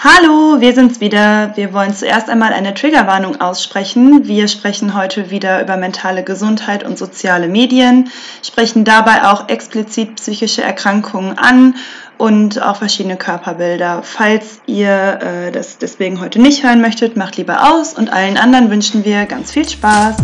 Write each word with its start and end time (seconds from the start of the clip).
Hallo, 0.00 0.60
wir 0.60 0.74
sind's 0.74 1.00
wieder. 1.00 1.56
Wir 1.56 1.72
wollen 1.72 1.92
zuerst 1.92 2.30
einmal 2.30 2.52
eine 2.52 2.72
Triggerwarnung 2.72 3.40
aussprechen. 3.40 4.28
Wir 4.28 4.46
sprechen 4.46 4.94
heute 4.94 5.32
wieder 5.32 5.60
über 5.60 5.76
mentale 5.76 6.22
Gesundheit 6.22 6.84
und 6.84 6.96
soziale 6.96 7.48
Medien, 7.48 8.08
sprechen 8.44 8.84
dabei 8.84 9.24
auch 9.24 9.48
explizit 9.48 10.14
psychische 10.14 10.62
Erkrankungen 10.62 11.36
an 11.36 11.74
und 12.16 12.62
auch 12.62 12.76
verschiedene 12.76 13.16
Körperbilder. 13.16 14.04
Falls 14.04 14.60
ihr 14.66 15.18
äh, 15.20 15.50
das 15.50 15.78
deswegen 15.78 16.20
heute 16.20 16.40
nicht 16.40 16.62
hören 16.62 16.80
möchtet, 16.80 17.16
macht 17.16 17.36
lieber 17.36 17.74
aus 17.74 17.94
und 17.94 18.12
allen 18.12 18.36
anderen 18.36 18.70
wünschen 18.70 19.04
wir 19.04 19.26
ganz 19.26 19.50
viel 19.50 19.68
Spaß. 19.68 20.14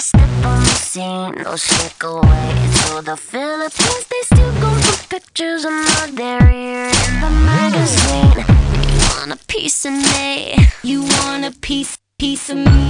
Scene, 0.00 1.34
no 1.42 1.56
stick 1.56 2.02
away 2.02 2.68
to 2.78 3.02
the 3.02 3.16
Philippines. 3.16 4.06
They 4.10 4.22
still 4.24 4.52
go 4.60 4.70
for 4.70 5.08
pictures 5.08 5.64
of 5.64 5.72
my 5.72 6.10
derriere 6.14 6.88
in 6.88 7.20
the 7.20 7.30
magazine. 7.46 8.44
You 8.90 9.00
want 9.16 9.32
a 9.32 9.38
piece 9.46 9.84
of 9.84 9.92
me? 9.92 10.56
You 10.82 11.02
want 11.02 11.44
a 11.44 11.52
piece, 11.60 11.98
piece 12.18 12.50
of 12.50 12.56
me? 12.56 12.84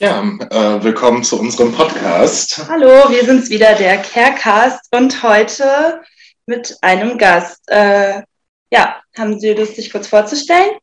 Ja, 0.00 0.20
äh, 0.20 0.84
willkommen 0.84 1.24
zu 1.24 1.40
unserem 1.40 1.72
Podcast. 1.72 2.64
Hallo, 2.68 3.10
wir 3.10 3.24
sind's 3.24 3.50
wieder, 3.50 3.74
der 3.74 3.98
Carecast 3.98 4.86
und 4.92 5.22
heute 5.22 6.00
mit 6.46 6.74
einem 6.82 7.18
Gast. 7.18 7.60
Äh, 7.66 8.22
ja, 8.70 8.96
haben 9.16 9.40
Sie 9.40 9.52
Lust, 9.54 9.76
sich 9.76 9.90
kurz 9.90 10.06
vorzustellen? 10.06 10.78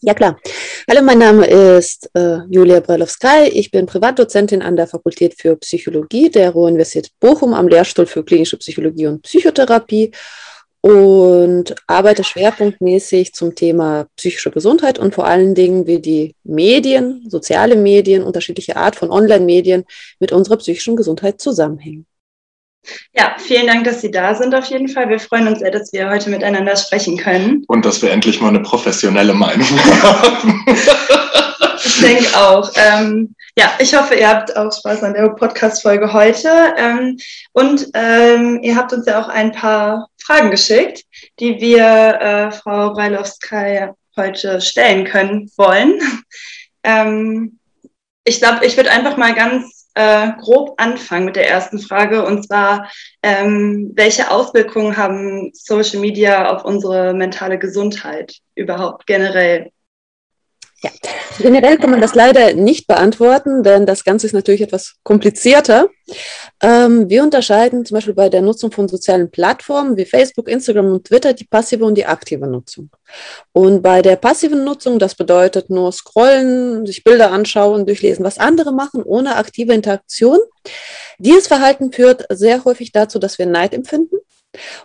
Ja, 0.00 0.14
klar. 0.14 0.38
Hallo, 0.88 1.02
mein 1.02 1.18
Name 1.18 1.44
ist 1.44 2.08
äh, 2.14 2.38
Julia 2.48 2.78
Brelowskay. 2.78 3.48
Ich 3.48 3.72
bin 3.72 3.86
Privatdozentin 3.86 4.62
an 4.62 4.76
der 4.76 4.86
Fakultät 4.86 5.34
für 5.36 5.56
Psychologie 5.56 6.30
der 6.30 6.50
Ruhr-Universität 6.50 7.10
Bochum 7.18 7.52
am 7.52 7.66
Lehrstuhl 7.66 8.06
für 8.06 8.24
klinische 8.24 8.56
Psychologie 8.58 9.08
und 9.08 9.22
Psychotherapie 9.22 10.12
und 10.82 11.74
arbeite 11.88 12.22
schwerpunktmäßig 12.22 13.34
zum 13.34 13.56
Thema 13.56 14.06
psychische 14.14 14.52
Gesundheit 14.52 15.00
und 15.00 15.16
vor 15.16 15.26
allen 15.26 15.56
Dingen, 15.56 15.88
wie 15.88 15.98
die 16.00 16.36
Medien, 16.44 17.26
soziale 17.28 17.74
Medien, 17.74 18.22
unterschiedliche 18.22 18.76
Art 18.76 18.94
von 18.94 19.10
Online-Medien 19.10 19.84
mit 20.20 20.30
unserer 20.30 20.58
psychischen 20.58 20.94
Gesundheit 20.94 21.40
zusammenhängen. 21.40 22.06
Ja, 23.12 23.36
vielen 23.38 23.66
Dank, 23.66 23.84
dass 23.84 24.00
Sie 24.00 24.10
da 24.10 24.34
sind 24.34 24.54
auf 24.54 24.66
jeden 24.66 24.88
Fall. 24.88 25.08
Wir 25.08 25.20
freuen 25.20 25.48
uns 25.48 25.58
sehr, 25.58 25.70
dass 25.70 25.92
wir 25.92 26.08
heute 26.08 26.30
miteinander 26.30 26.76
sprechen 26.76 27.16
können. 27.16 27.64
Und 27.68 27.84
dass 27.84 28.00
wir 28.02 28.10
endlich 28.10 28.40
mal 28.40 28.48
eine 28.48 28.60
professionelle 28.60 29.34
Meinung 29.34 29.68
haben. 30.02 30.64
ich 31.84 32.00
denke 32.00 32.36
auch. 32.36 32.70
Ähm, 32.76 33.34
ja, 33.58 33.72
ich 33.78 33.94
hoffe, 33.94 34.14
ihr 34.14 34.28
habt 34.28 34.56
auch 34.56 34.72
Spaß 34.72 35.02
an 35.02 35.14
der 35.14 35.28
Podcast-Folge 35.30 36.12
heute. 36.12 36.48
Ähm, 36.76 37.18
und 37.52 37.88
ähm, 37.94 38.60
ihr 38.62 38.76
habt 38.76 38.92
uns 38.92 39.06
ja 39.06 39.20
auch 39.20 39.28
ein 39.28 39.52
paar 39.52 40.08
Fragen 40.22 40.50
geschickt, 40.50 41.02
die 41.40 41.60
wir 41.60 42.20
äh, 42.20 42.52
Frau 42.52 42.92
Breilowska 42.92 43.94
heute 44.16 44.60
stellen 44.60 45.04
können 45.04 45.50
wollen. 45.56 45.98
Ähm, 46.84 47.58
ich 48.24 48.38
glaube, 48.38 48.64
ich 48.66 48.76
würde 48.76 48.90
einfach 48.90 49.16
mal 49.16 49.34
ganz 49.34 49.77
äh, 49.98 50.30
grob 50.40 50.74
anfangen 50.76 51.24
mit 51.24 51.34
der 51.34 51.50
ersten 51.50 51.80
Frage 51.80 52.24
und 52.24 52.46
zwar, 52.46 52.88
ähm, 53.24 53.90
welche 53.96 54.30
Auswirkungen 54.30 54.96
haben 54.96 55.50
Social 55.54 55.98
Media 55.98 56.54
auf 56.54 56.64
unsere 56.64 57.12
mentale 57.14 57.58
Gesundheit 57.58 58.36
überhaupt 58.54 59.06
generell? 59.08 59.72
Ja, 60.80 60.90
generell 61.40 61.76
kann 61.76 61.90
man 61.90 62.00
das 62.00 62.14
leider 62.14 62.54
nicht 62.54 62.86
beantworten, 62.86 63.64
denn 63.64 63.84
das 63.84 64.04
Ganze 64.04 64.28
ist 64.28 64.32
natürlich 64.32 64.60
etwas 64.60 64.94
komplizierter. 65.02 65.88
Ähm, 66.62 67.10
wir 67.10 67.24
unterscheiden 67.24 67.84
zum 67.84 67.96
Beispiel 67.96 68.14
bei 68.14 68.28
der 68.28 68.42
Nutzung 68.42 68.70
von 68.70 68.86
sozialen 68.86 69.28
Plattformen 69.28 69.96
wie 69.96 70.04
Facebook, 70.04 70.48
Instagram 70.48 70.92
und 70.92 71.04
Twitter 71.08 71.32
die 71.32 71.46
passive 71.46 71.84
und 71.84 71.96
die 71.96 72.06
aktive 72.06 72.46
Nutzung. 72.46 72.90
Und 73.52 73.82
bei 73.82 74.02
der 74.02 74.14
passiven 74.14 74.62
Nutzung, 74.62 75.00
das 75.00 75.16
bedeutet 75.16 75.68
nur 75.68 75.90
scrollen, 75.90 76.86
sich 76.86 77.02
Bilder 77.02 77.32
anschauen, 77.32 77.84
durchlesen, 77.84 78.24
was 78.24 78.38
andere 78.38 78.72
machen, 78.72 79.02
ohne 79.02 79.34
aktive 79.34 79.74
Interaktion. 79.74 80.38
Dieses 81.18 81.48
Verhalten 81.48 81.92
führt 81.92 82.24
sehr 82.30 82.64
häufig 82.64 82.92
dazu, 82.92 83.18
dass 83.18 83.38
wir 83.38 83.46
Neid 83.46 83.74
empfinden 83.74 84.18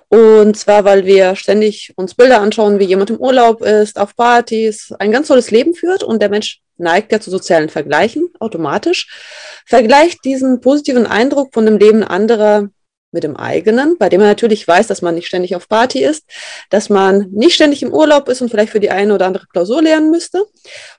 und 0.10 0.58
zwar, 0.58 0.84
weil 0.86 1.06
wir 1.06 1.36
ständig 1.36 1.94
uns 1.96 2.16
Bilder 2.16 2.42
anschauen, 2.42 2.80
wie 2.80 2.86
jemand 2.86 3.10
im 3.10 3.18
Urlaub 3.18 3.62
ist, 3.62 3.98
auf 3.98 4.16
Partys, 4.16 4.94
ein 5.00 5.12
ganz 5.12 5.28
tolles 5.28 5.52
Leben 5.52 5.74
führt 5.74 6.04
und 6.04 6.22
der 6.22 6.30
Mensch 6.30 6.62
neigt 6.78 7.12
ja 7.12 7.20
zu 7.20 7.32
sozialen 7.32 7.70
Vergleichen 7.70 8.30
automatisch, 8.40 9.64
vergleicht 9.66 10.26
diesen 10.26 10.60
positiven 10.60 11.08
Eindruck 11.08 11.54
von 11.54 11.66
dem 11.66 11.78
Leben 11.78 12.04
anderer 12.04 12.70
mit 13.12 13.24
dem 13.24 13.36
eigenen, 13.38 13.98
bei 13.98 14.10
dem 14.10 14.20
man 14.20 14.30
natürlich 14.30 14.68
weiß, 14.68 14.88
dass 14.88 15.04
man 15.04 15.16
nicht 15.16 15.28
ständig 15.28 15.56
auf 15.56 15.70
Party 15.70 16.04
ist, 16.04 16.26
dass 16.72 16.90
man 16.90 17.30
nicht 17.32 17.54
ständig 17.54 17.84
im 17.84 17.94
Urlaub 17.94 18.28
ist 18.28 18.42
und 18.42 18.50
vielleicht 18.50 18.72
für 18.72 18.80
die 18.80 18.90
eine 18.90 19.14
oder 19.14 19.28
andere 19.28 19.46
Klausur 19.48 19.84
lernen 19.84 20.10
müsste. 20.10 20.44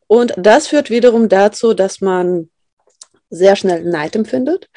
Und 0.06 0.32
das 0.36 0.68
führt 0.68 0.90
wiederum 0.90 1.28
dazu, 1.28 1.74
dass 1.74 2.00
man 2.00 2.50
sehr 3.30 3.56
schnell 3.56 3.82
Neid 3.82 4.14
empfindet 4.14 4.68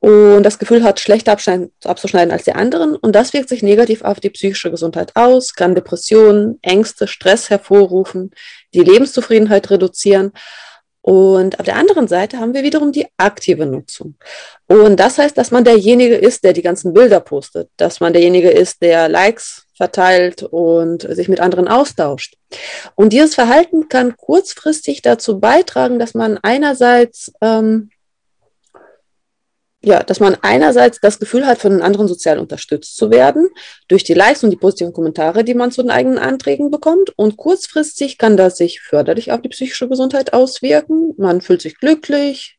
und 0.00 0.44
das 0.44 0.58
Gefühl 0.58 0.84
hat, 0.84 1.00
schlechter 1.00 1.32
abzuschneiden 1.32 2.32
als 2.32 2.44
die 2.44 2.52
anderen. 2.52 2.94
Und 2.94 3.14
das 3.14 3.32
wirkt 3.32 3.48
sich 3.48 3.62
negativ 3.62 4.02
auf 4.02 4.20
die 4.20 4.30
psychische 4.30 4.70
Gesundheit 4.70 5.16
aus, 5.16 5.54
kann 5.54 5.74
Depressionen, 5.74 6.58
Ängste, 6.62 7.08
Stress 7.08 7.50
hervorrufen, 7.50 8.30
die 8.74 8.80
Lebenszufriedenheit 8.80 9.70
reduzieren. 9.70 10.32
Und 11.00 11.58
auf 11.58 11.64
der 11.64 11.76
anderen 11.76 12.06
Seite 12.06 12.38
haben 12.38 12.54
wir 12.54 12.62
wiederum 12.62 12.92
die 12.92 13.06
aktive 13.16 13.66
Nutzung. 13.66 14.16
Und 14.66 15.00
das 15.00 15.18
heißt, 15.18 15.36
dass 15.38 15.50
man 15.50 15.64
derjenige 15.64 16.16
ist, 16.16 16.44
der 16.44 16.52
die 16.52 16.62
ganzen 16.62 16.92
Bilder 16.92 17.20
postet, 17.20 17.70
dass 17.76 18.00
man 18.00 18.12
derjenige 18.12 18.50
ist, 18.50 18.82
der 18.82 19.08
Likes 19.08 19.64
verteilt 19.74 20.42
und 20.42 21.02
sich 21.02 21.28
mit 21.28 21.40
anderen 21.40 21.66
austauscht. 21.66 22.36
Und 22.94 23.12
dieses 23.12 23.34
Verhalten 23.34 23.88
kann 23.88 24.16
kurzfristig 24.16 25.02
dazu 25.02 25.40
beitragen, 25.40 25.98
dass 25.98 26.14
man 26.14 26.38
einerseits 26.42 27.32
ähm, 27.40 27.90
ja, 29.80 30.02
dass 30.02 30.18
man 30.18 30.36
einerseits 30.42 31.00
das 31.00 31.20
Gefühl 31.20 31.46
hat, 31.46 31.58
von 31.58 31.70
den 31.70 31.82
anderen 31.82 32.08
sozial 32.08 32.38
unterstützt 32.38 32.96
zu 32.96 33.10
werden, 33.10 33.48
durch 33.86 34.02
die 34.02 34.18
und 34.42 34.50
die 34.50 34.56
positiven 34.56 34.92
Kommentare, 34.92 35.44
die 35.44 35.54
man 35.54 35.70
zu 35.70 35.82
den 35.82 35.90
eigenen 35.90 36.18
Anträgen 36.18 36.70
bekommt. 36.70 37.12
Und 37.16 37.36
kurzfristig 37.36 38.18
kann 38.18 38.36
das 38.36 38.56
sich 38.56 38.80
förderlich 38.80 39.30
auf 39.30 39.40
die 39.40 39.50
psychische 39.50 39.88
Gesundheit 39.88 40.32
auswirken. 40.32 41.14
Man 41.16 41.40
fühlt 41.40 41.62
sich 41.62 41.78
glücklich, 41.78 42.58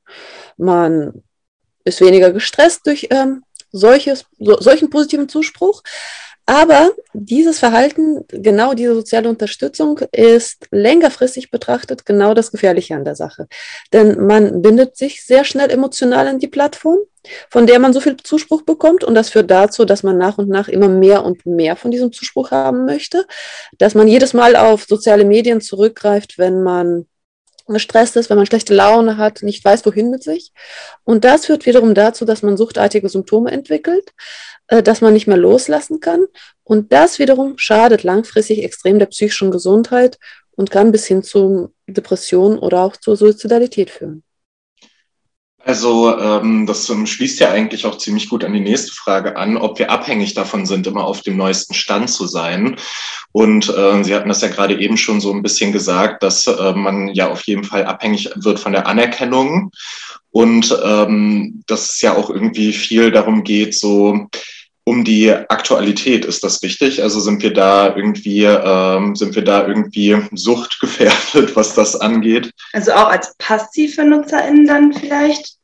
man 0.58 1.24
ist 1.84 2.02
weniger 2.02 2.32
gestresst 2.32 2.88
durch 2.88 3.08
ähm, 3.12 3.44
solches, 3.72 4.26
so, 4.40 4.58
solchen 4.60 4.90
positiven 4.90 5.28
Zuspruch. 5.28 5.84
Aber 6.50 6.94
dieses 7.14 7.60
Verhalten, 7.60 8.26
genau 8.30 8.74
diese 8.74 8.96
soziale 8.96 9.30
Unterstützung 9.30 10.00
ist 10.12 10.66
längerfristig 10.72 11.52
betrachtet 11.52 12.08
genau 12.08 12.34
das 12.34 12.50
Gefährliche 12.50 12.96
an 12.96 13.06
der 13.06 13.14
Sache. 13.14 13.48
Denn 13.94 14.26
man 14.26 14.64
bindet 14.64 14.98
sich 14.98 15.24
sehr 15.24 15.44
schnell 15.44 15.70
emotional 15.70 16.28
an 16.28 16.40
die 16.40 16.48
Plattform, 16.48 16.98
von 17.52 17.68
der 17.68 17.78
man 17.78 17.94
so 17.94 18.00
viel 18.00 18.18
Zuspruch 18.18 18.64
bekommt. 18.64 19.04
Und 19.04 19.14
das 19.14 19.30
führt 19.30 19.52
dazu, 19.52 19.86
dass 19.86 20.02
man 20.02 20.18
nach 20.18 20.40
und 20.40 20.50
nach 20.50 20.70
immer 20.70 20.90
mehr 20.90 21.24
und 21.24 21.46
mehr 21.46 21.76
von 21.76 21.92
diesem 21.92 22.12
Zuspruch 22.12 22.50
haben 22.50 22.84
möchte, 22.86 23.28
dass 23.78 23.94
man 23.94 24.08
jedes 24.08 24.34
Mal 24.34 24.56
auf 24.56 24.86
soziale 24.86 25.26
Medien 25.26 25.62
zurückgreift, 25.62 26.40
wenn 26.40 26.64
man 26.64 27.06
gestresst 27.74 28.16
ist, 28.16 28.30
wenn 28.30 28.38
man 28.38 28.46
schlechte 28.46 28.74
Laune 28.74 29.18
hat, 29.18 29.44
nicht 29.44 29.64
weiß, 29.64 29.86
wohin 29.86 30.12
mit 30.12 30.24
sich. 30.24 30.52
Und 31.04 31.24
das 31.24 31.46
führt 31.46 31.66
wiederum 31.66 31.94
dazu, 31.94 32.26
dass 32.26 32.44
man 32.44 32.58
suchtartige 32.58 33.10
Symptome 33.10 33.52
entwickelt, 33.52 34.14
äh, 34.68 34.84
dass 34.84 35.02
man 35.02 35.14
nicht 35.14 35.28
mehr 35.28 35.38
loslassen 35.38 36.00
kann. 36.00 36.26
Und 36.64 36.92
das 36.94 37.20
wiederum 37.20 37.58
schadet 37.58 38.04
langfristig 38.04 38.64
extrem 38.64 39.00
der 39.00 39.08
psychischen 39.08 39.52
Gesundheit 39.52 40.18
und 40.52 40.72
kann 40.72 40.92
bis 40.92 41.06
hin 41.08 41.24
zu 41.24 41.74
Depressionen 41.88 42.60
oder 42.60 42.82
auch 42.82 42.98
zur 42.98 43.16
Suizidalität 43.16 43.90
führen. 43.90 44.24
Also 45.66 46.18
ähm, 46.18 46.66
das 46.66 46.90
ähm, 46.90 47.06
schließt 47.06 47.40
ja 47.42 47.52
eigentlich 47.52 47.86
auch 47.86 47.98
ziemlich 47.98 48.30
gut 48.30 48.44
an 48.44 48.54
die 48.54 48.62
nächste 48.62 48.94
Frage 48.94 49.36
an, 49.36 49.58
ob 49.58 49.78
wir 49.78 49.92
abhängig 49.92 50.34
davon 50.34 50.66
sind, 50.66 50.88
immer 50.88 51.04
auf 51.04 51.22
dem 51.22 51.36
neuesten 51.36 51.74
Stand 51.74 52.10
zu 52.10 52.28
sein. 52.28 52.78
Und 53.34 53.70
äh, 53.70 54.04
Sie 54.04 54.16
hatten 54.16 54.30
das 54.30 54.42
ja 54.42 54.48
gerade 54.48 54.80
eben 54.80 54.98
schon 54.98 55.20
so 55.20 55.32
ein 55.34 55.44
bisschen 55.44 55.74
gesagt, 55.74 56.24
dass 56.24 56.48
äh, 56.48 56.74
man 56.74 57.10
ja 57.10 57.30
auf 57.30 57.44
jeden 57.44 57.66
Fall 57.66 57.86
abhängig 57.86 58.30
wird 58.36 58.60
von 58.60 58.72
der 58.72 58.88
Anerkennung 58.88 59.72
und 60.32 60.78
ähm, 60.84 61.64
dass 61.68 61.92
es 61.92 62.02
ja 62.02 62.16
auch 62.16 62.30
irgendwie 62.30 62.72
viel 62.72 63.12
darum 63.12 63.44
geht, 63.44 63.76
so 63.76 64.28
um 64.90 65.04
die 65.04 65.32
Aktualität. 65.32 66.26
Ist 66.26 66.44
das 66.44 66.64
richtig? 66.64 67.04
Also 67.04 67.20
sind 67.20 67.44
wir 67.44 67.54
da 67.54 67.96
irgendwie, 67.96 68.44
ähm, 68.44 69.16
sind 69.16 69.36
wir 69.36 69.44
da 69.44 69.68
irgendwie 69.68 70.18
suchtgefährdet, 70.34 71.56
was 71.56 71.76
das 71.76 71.96
angeht? 71.96 72.50
Also 72.74 72.94
auch 72.94 73.10
als 73.10 73.36
passive 73.38 74.04
NutzerInnen 74.04 74.66
dann 74.66 74.92
vielleicht? 74.92 75.58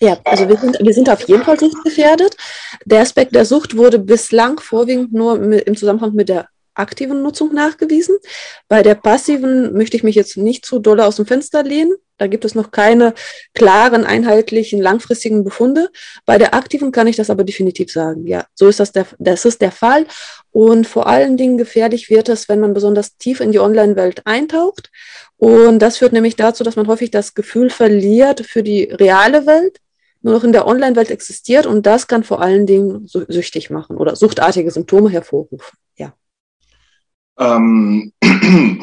Ja, 0.00 0.18
also 0.24 0.48
wir 0.48 0.58
sind, 0.58 0.76
wir 0.80 0.92
sind 0.92 1.08
auf 1.08 1.22
jeden 1.28 1.44
Fall 1.44 1.58
suchtgefährdet. 1.58 2.36
Der 2.84 3.02
Aspekt 3.02 3.32
der 3.32 3.44
Sucht 3.44 3.76
wurde 3.76 4.00
bislang 4.00 4.58
vorwiegend 4.58 5.12
nur 5.12 5.38
mit, 5.38 5.62
im 5.68 5.76
Zusammenhang 5.76 6.12
mit 6.12 6.28
der 6.28 6.48
aktiven 6.74 7.22
Nutzung 7.22 7.54
nachgewiesen. 7.54 8.16
Bei 8.66 8.82
der 8.82 8.96
passiven 8.96 9.72
möchte 9.72 9.96
ich 9.96 10.02
mich 10.02 10.16
jetzt 10.16 10.36
nicht 10.36 10.66
zu 10.66 10.80
doll 10.80 11.00
aus 11.00 11.16
dem 11.16 11.26
Fenster 11.26 11.62
lehnen. 11.62 11.94
Da 12.18 12.26
gibt 12.26 12.44
es 12.44 12.54
noch 12.54 12.70
keine 12.70 13.14
klaren, 13.54 14.04
einheitlichen, 14.04 14.80
langfristigen 14.80 15.44
Befunde. 15.44 15.90
Bei 16.24 16.38
der 16.38 16.54
aktiven 16.54 16.92
kann 16.92 17.06
ich 17.06 17.16
das 17.16 17.30
aber 17.30 17.44
definitiv 17.44 17.92
sagen. 17.92 18.26
Ja, 18.26 18.46
so 18.54 18.68
ist 18.68 18.80
das 18.80 18.92
der, 18.92 19.06
das 19.18 19.44
ist 19.44 19.60
der 19.60 19.72
Fall. 19.72 20.06
Und 20.50 20.86
vor 20.86 21.06
allen 21.06 21.36
Dingen 21.36 21.58
gefährlich 21.58 22.08
wird 22.08 22.28
es, 22.28 22.48
wenn 22.48 22.60
man 22.60 22.72
besonders 22.72 23.18
tief 23.18 23.40
in 23.40 23.52
die 23.52 23.60
Online-Welt 23.60 24.26
eintaucht. 24.26 24.90
Und 25.36 25.80
das 25.80 25.98
führt 25.98 26.12
nämlich 26.12 26.36
dazu, 26.36 26.64
dass 26.64 26.76
man 26.76 26.86
häufig 26.86 27.10
das 27.10 27.34
Gefühl 27.34 27.68
verliert 27.68 28.46
für 28.46 28.62
die 28.62 28.84
reale 28.84 29.46
Welt, 29.46 29.78
nur 30.22 30.32
noch 30.32 30.44
in 30.44 30.52
der 30.52 30.66
Online-Welt 30.66 31.10
existiert. 31.10 31.66
Und 31.66 31.84
das 31.84 32.06
kann 32.06 32.24
vor 32.24 32.40
allen 32.40 32.66
Dingen 32.66 33.06
süchtig 33.06 33.68
machen 33.68 33.96
oder 33.98 34.16
suchtartige 34.16 34.70
Symptome 34.70 35.10
hervorrufen. 35.10 35.78
Ja. 35.96 36.14
Ähm, 37.38 38.12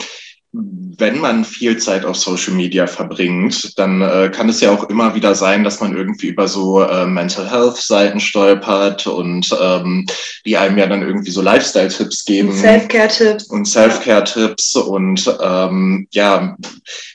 wenn 0.56 1.20
man 1.20 1.44
viel 1.44 1.78
Zeit 1.78 2.06
auf 2.06 2.16
Social 2.16 2.54
Media 2.54 2.86
verbringt, 2.86 3.78
dann 3.80 4.02
äh, 4.02 4.30
kann 4.32 4.50
es 4.50 4.62
ja 4.62 4.70
auch 4.72 4.84
immer 4.84 5.16
wieder 5.16 5.34
sein, 5.34 5.64
dass 5.64 5.80
man 5.80 5.98
irgendwie 5.98 6.28
über 6.28 6.48
so 6.48 6.82
äh, 6.84 7.08
Mental 7.08 7.50
Health 7.50 7.78
Seiten 7.78 8.20
stolpert 8.20 9.08
und 9.08 9.50
ähm, 9.60 10.06
die 10.46 10.56
einem 10.56 10.78
ja 10.78 10.86
dann 10.86 11.02
irgendwie 11.02 11.32
so 11.32 11.42
Lifestyle-Tipps 11.42 12.26
geben. 12.26 12.54
Self-Care-Tipps. 12.54 13.46
Und 13.46 13.66
Self-Care-Tipps 13.66 14.76
und 14.76 15.36
ähm, 15.42 16.08
ja, 16.12 16.56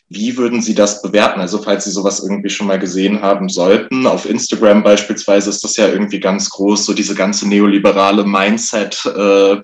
wie 0.09 0.37
würden 0.37 0.61
Sie 0.61 0.75
das 0.75 1.01
bewerten? 1.01 1.41
Also 1.41 1.63
falls 1.63 1.85
Sie 1.85 1.93
sowas 1.93 2.21
irgendwie 2.21 2.51
schon 2.51 2.67
mal 2.67 2.81
gesehen 2.81 3.23
haben 3.23 3.49
sollten, 3.49 4.09
auf 4.09 4.29
Instagram 4.29 4.83
beispielsweise 4.83 5.51
ist 5.51 5.63
das 5.63 5.77
ja 5.77 5.87
irgendwie 5.87 6.19
ganz 6.19 6.51
groß, 6.51 6.87
so 6.87 6.93
diese 6.93 7.15
ganze 7.15 7.47
neoliberale 7.47 8.25
Mindset. 8.25 9.07
Äh, 9.07 9.59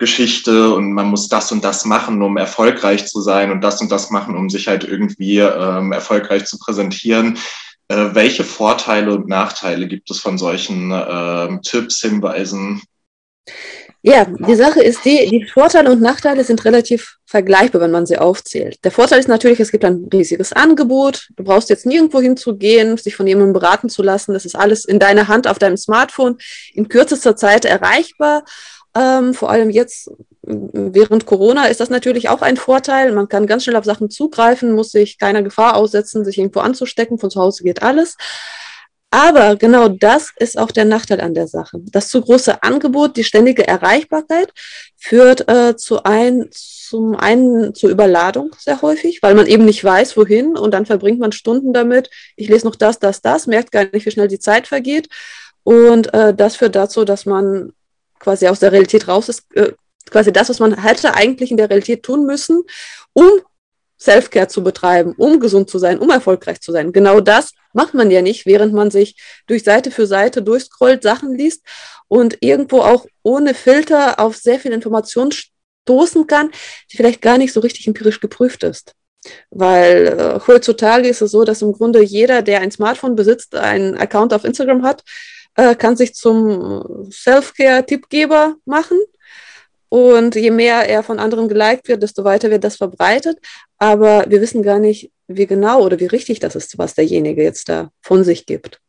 Geschichte 0.00 0.74
und 0.74 0.92
man 0.92 1.06
muss 1.06 1.28
das 1.28 1.52
und 1.52 1.62
das 1.62 1.84
machen, 1.84 2.22
um 2.22 2.36
erfolgreich 2.38 3.06
zu 3.06 3.20
sein 3.20 3.52
und 3.52 3.60
das 3.60 3.80
und 3.80 3.92
das 3.92 4.10
machen, 4.10 4.34
um 4.34 4.48
sich 4.48 4.66
halt 4.66 4.82
irgendwie 4.82 5.38
ähm, 5.38 5.92
erfolgreich 5.92 6.46
zu 6.46 6.58
präsentieren. 6.58 7.38
Äh, 7.88 8.14
welche 8.14 8.42
Vorteile 8.42 9.14
und 9.14 9.28
Nachteile 9.28 9.86
gibt 9.86 10.10
es 10.10 10.18
von 10.18 10.38
solchen 10.38 10.90
äh, 10.90 11.58
Tipps, 11.62 12.00
Hinweisen? 12.00 12.82
Ja, 14.02 14.24
die 14.24 14.54
Sache 14.54 14.82
ist 14.82 15.04
die, 15.04 15.28
die 15.28 15.44
Vorteile 15.44 15.92
und 15.92 16.00
Nachteile 16.00 16.42
sind 16.44 16.64
relativ 16.64 17.18
vergleichbar, 17.26 17.82
wenn 17.82 17.90
man 17.90 18.06
sie 18.06 18.16
aufzählt. 18.16 18.82
Der 18.82 18.92
Vorteil 18.92 19.18
ist 19.18 19.28
natürlich, 19.28 19.60
es 19.60 19.70
gibt 19.70 19.84
ein 19.84 20.08
riesiges 20.10 20.54
Angebot. 20.54 21.28
Du 21.36 21.44
brauchst 21.44 21.68
jetzt 21.68 21.84
nirgendwo 21.84 22.22
hinzugehen, 22.22 22.96
sich 22.96 23.14
von 23.14 23.26
jemandem 23.26 23.52
beraten 23.52 23.90
zu 23.90 24.02
lassen. 24.02 24.32
Das 24.32 24.46
ist 24.46 24.56
alles 24.56 24.86
in 24.86 24.98
deiner 24.98 25.28
Hand 25.28 25.46
auf 25.46 25.58
deinem 25.58 25.76
Smartphone 25.76 26.38
in 26.72 26.88
kürzester 26.88 27.36
Zeit 27.36 27.66
erreichbar. 27.66 28.44
Ähm, 28.94 29.34
vor 29.34 29.50
allem 29.50 29.70
jetzt 29.70 30.10
während 30.42 31.26
Corona 31.26 31.66
ist 31.66 31.80
das 31.80 31.90
natürlich 31.90 32.28
auch 32.28 32.42
ein 32.42 32.56
Vorteil. 32.56 33.12
Man 33.12 33.28
kann 33.28 33.46
ganz 33.46 33.64
schnell 33.64 33.76
auf 33.76 33.84
Sachen 33.84 34.10
zugreifen, 34.10 34.72
muss 34.72 34.90
sich 34.90 35.18
keiner 35.18 35.42
Gefahr 35.42 35.76
aussetzen, 35.76 36.24
sich 36.24 36.38
irgendwo 36.38 36.60
anzustecken. 36.60 37.18
Von 37.18 37.30
zu 37.30 37.40
Hause 37.40 37.62
geht 37.62 37.82
alles. 37.82 38.16
Aber 39.12 39.56
genau 39.56 39.88
das 39.88 40.30
ist 40.38 40.56
auch 40.56 40.70
der 40.70 40.84
Nachteil 40.84 41.20
an 41.20 41.34
der 41.34 41.48
Sache. 41.48 41.80
Das 41.90 42.08
zu 42.08 42.20
große 42.20 42.62
Angebot, 42.62 43.16
die 43.16 43.24
ständige 43.24 43.66
Erreichbarkeit 43.66 44.52
führt 44.96 45.48
äh, 45.48 45.76
zu 45.76 46.04
ein, 46.04 46.48
zum 46.52 47.16
einen 47.16 47.74
zur 47.74 47.90
Überladung 47.90 48.54
sehr 48.56 48.82
häufig, 48.82 49.20
weil 49.20 49.34
man 49.34 49.48
eben 49.48 49.64
nicht 49.64 49.82
weiß, 49.82 50.16
wohin 50.16 50.56
und 50.56 50.72
dann 50.72 50.86
verbringt 50.86 51.18
man 51.18 51.32
Stunden 51.32 51.72
damit. 51.72 52.08
Ich 52.36 52.48
lese 52.48 52.66
noch 52.66 52.76
das, 52.76 53.00
das, 53.00 53.20
das, 53.20 53.48
merkt 53.48 53.72
gar 53.72 53.84
nicht, 53.92 54.06
wie 54.06 54.10
schnell 54.12 54.28
die 54.28 54.38
Zeit 54.38 54.68
vergeht. 54.68 55.08
Und 55.64 56.14
äh, 56.14 56.32
das 56.32 56.54
führt 56.56 56.76
dazu, 56.76 57.04
dass 57.04 57.26
man 57.26 57.72
quasi 58.20 58.46
aus 58.46 58.60
der 58.60 58.70
Realität 58.70 59.08
raus 59.08 59.28
ist, 59.28 59.44
äh, 59.56 59.72
quasi 60.08 60.32
das, 60.32 60.48
was 60.48 60.60
man 60.60 60.80
hätte 60.80 61.14
eigentlich 61.14 61.50
in 61.50 61.56
der 61.56 61.68
Realität 61.68 62.04
tun 62.04 62.26
müssen, 62.26 62.62
um 63.12 63.28
Self-Care 63.98 64.48
zu 64.48 64.62
betreiben, 64.62 65.14
um 65.18 65.40
gesund 65.40 65.68
zu 65.68 65.78
sein, 65.78 65.98
um 65.98 66.10
erfolgreich 66.10 66.60
zu 66.60 66.72
sein. 66.72 66.92
Genau 66.92 67.20
das 67.20 67.52
macht 67.72 67.94
man 67.94 68.10
ja 68.10 68.22
nicht, 68.22 68.46
während 68.46 68.72
man 68.72 68.90
sich 68.90 69.16
durch 69.46 69.62
Seite 69.62 69.90
für 69.90 70.06
Seite 70.06 70.42
durchscrollt, 70.42 71.02
Sachen 71.02 71.34
liest 71.36 71.62
und 72.08 72.38
irgendwo 72.40 72.80
auch 72.80 73.06
ohne 73.22 73.54
Filter 73.54 74.18
auf 74.18 74.36
sehr 74.36 74.58
viel 74.58 74.72
Information 74.72 75.30
stoßen 75.32 76.26
kann, 76.26 76.50
die 76.90 76.96
vielleicht 76.96 77.20
gar 77.20 77.36
nicht 77.36 77.52
so 77.52 77.60
richtig 77.60 77.86
empirisch 77.86 78.20
geprüft 78.20 78.64
ist. 78.64 78.94
Weil 79.50 80.06
äh, 80.06 80.40
heutzutage 80.46 81.08
ist 81.08 81.20
es 81.20 81.30
so, 81.30 81.44
dass 81.44 81.60
im 81.60 81.72
Grunde 81.72 82.02
jeder, 82.02 82.40
der 82.40 82.62
ein 82.62 82.70
Smartphone 82.70 83.16
besitzt, 83.16 83.54
einen 83.54 83.98
Account 83.98 84.32
auf 84.32 84.44
Instagram 84.44 84.82
hat 84.82 85.02
äh, 85.56 85.74
kann 85.74 85.96
sich 85.96 86.14
zum 86.14 87.08
Self-Care-Tippgeber 87.10 88.56
machen. 88.64 88.98
Und 89.88 90.36
je 90.36 90.52
mehr 90.52 90.88
er 90.88 91.02
von 91.02 91.18
anderen 91.18 91.48
geliked 91.48 91.88
wird, 91.88 92.02
desto 92.02 92.22
weiter 92.22 92.50
wird 92.50 92.62
das 92.62 92.76
verbreitet. 92.76 93.38
Aber 93.78 94.24
wir 94.28 94.40
wissen 94.40 94.62
gar 94.62 94.78
nicht, 94.78 95.10
wie 95.26 95.46
genau 95.46 95.82
oder 95.82 95.98
wie 95.98 96.06
richtig 96.06 96.38
das 96.38 96.54
ist, 96.54 96.78
was 96.78 96.94
derjenige 96.94 97.42
jetzt 97.42 97.68
da 97.68 97.90
von 98.00 98.22
sich 98.22 98.46
gibt. 98.46 98.80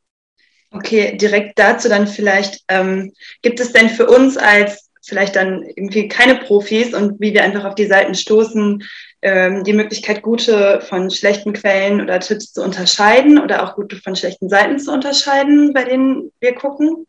Okay, 0.72 1.18
direkt 1.18 1.60
dazu 1.60 1.90
dann 1.90 2.08
vielleicht, 2.08 2.62
ähm, 2.70 3.14
gibt 3.42 3.60
es 3.60 3.74
denn 3.74 3.90
für 3.90 4.08
uns 4.08 4.38
als 4.38 4.90
vielleicht 5.04 5.36
dann 5.36 5.64
irgendwie 5.64 6.08
keine 6.08 6.36
Profis 6.36 6.94
und 6.94 7.20
wie 7.20 7.34
wir 7.34 7.44
einfach 7.44 7.66
auf 7.66 7.76
die 7.76 7.88
Seiten 7.88 8.14
stoßen, 8.14 8.84
die 9.24 9.74
Möglichkeit, 9.74 10.24
gute 10.24 10.82
von 10.82 11.12
schlechten 11.12 11.54
Quellen 11.54 12.02
oder 12.02 12.20
Tipps 12.20 12.54
zu 12.54 12.64
unterscheiden 12.64 13.38
oder 13.40 13.64
auch 13.64 13.76
gute 13.76 13.98
von 13.98 14.16
schlechten 14.16 14.50
Seiten 14.50 14.80
zu 14.80 14.92
unterscheiden, 14.92 15.74
bei 15.74 15.84
denen 15.84 16.32
wir 16.40 16.56
gucken? 16.56 17.06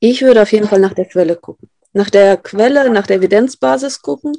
Ich 0.00 0.22
würde 0.22 0.42
auf 0.42 0.52
jeden 0.52 0.68
Fall 0.68 0.80
nach 0.80 0.94
der 0.94 1.06
Quelle 1.06 1.36
gucken. 1.36 1.68
Nach 1.92 2.10
der 2.10 2.36
Quelle, 2.36 2.90
nach 2.90 3.06
der 3.06 3.16
Evidenzbasis 3.16 4.02
gucken, 4.02 4.34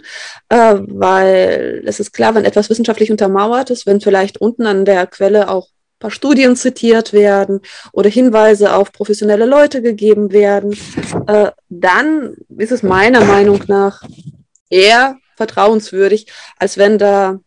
äh, 0.49 0.75
weil 0.87 1.83
es 1.85 1.99
ist 1.99 2.13
klar, 2.13 2.35
wenn 2.35 2.45
etwas 2.45 2.69
wissenschaftlich 2.69 3.11
untermauert 3.11 3.71
ist, 3.71 3.85
wenn 3.85 3.99
vielleicht 3.99 4.39
unten 4.39 4.65
an 4.65 4.85
der 4.85 5.07
Quelle 5.07 5.49
auch 5.49 5.65
ein 5.65 5.99
paar 5.99 6.11
Studien 6.11 6.55
zitiert 6.55 7.11
werden 7.11 7.61
oder 7.91 8.09
Hinweise 8.09 8.73
auf 8.73 8.93
professionelle 8.93 9.45
Leute 9.45 9.81
gegeben 9.81 10.31
werden, 10.31 10.77
äh, 11.27 11.51
dann 11.67 12.35
ist 12.57 12.71
es 12.71 12.83
meiner 12.83 13.25
Meinung 13.25 13.63
nach 13.67 14.03
eher 14.69 15.17
vertrauenswürdig, 15.39 16.27
als 16.57 16.77
wenn 16.77 16.97
da, 16.97 17.39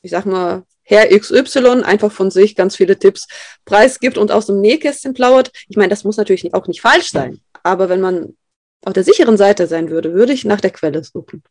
ich 0.00 0.10
sag 0.10 0.24
mal, 0.24 0.64
Herr 0.82 1.06
XY 1.16 1.82
einfach 1.84 2.10
von 2.10 2.30
sich 2.30 2.56
ganz 2.56 2.76
viele 2.76 2.98
Tipps 2.98 3.28
preisgibt 3.64 4.18
und 4.18 4.32
aus 4.32 4.46
dem 4.46 4.60
Nähkästchen 4.60 5.14
plaudert. 5.14 5.52
Ich 5.68 5.76
meine, 5.76 5.90
das 5.90 6.02
muss 6.04 6.16
natürlich 6.16 6.54
auch 6.54 6.66
nicht 6.66 6.80
falsch 6.80 7.10
sein, 7.10 7.40
aber 7.62 7.88
wenn 7.88 8.00
man 8.00 8.36
auf 8.84 8.94
der 8.94 9.04
sicheren 9.04 9.36
Seite 9.36 9.66
sein 9.66 9.90
würde, 9.90 10.12
würde 10.14 10.32
ich 10.32 10.44
nach 10.44 10.60
der 10.60 10.70
Quelle 10.70 11.04
suchen, 11.04 11.44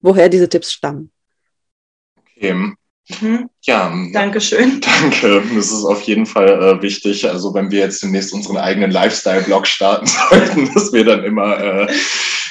woher 0.00 0.28
diese 0.28 0.48
Tipps 0.48 0.72
stammen. 0.72 1.12
Okay. 2.18 2.74
Mhm. 3.20 3.48
Ja, 3.62 3.92
Dankeschön. 4.12 4.80
Danke. 5.00 5.42
Das 5.54 5.70
ist 5.70 5.84
auf 5.84 6.02
jeden 6.02 6.26
Fall 6.26 6.48
äh, 6.48 6.82
wichtig. 6.82 7.28
Also 7.28 7.52
wenn 7.54 7.70
wir 7.70 7.80
jetzt 7.80 8.02
demnächst 8.02 8.32
unseren 8.32 8.56
eigenen 8.56 8.90
Lifestyle-Blog 8.90 9.66
starten 9.66 10.06
sollten, 10.30 10.72
dass 10.74 10.92
wir 10.92 11.04
dann 11.04 11.24
immer 11.24 11.58
äh, 11.58 11.86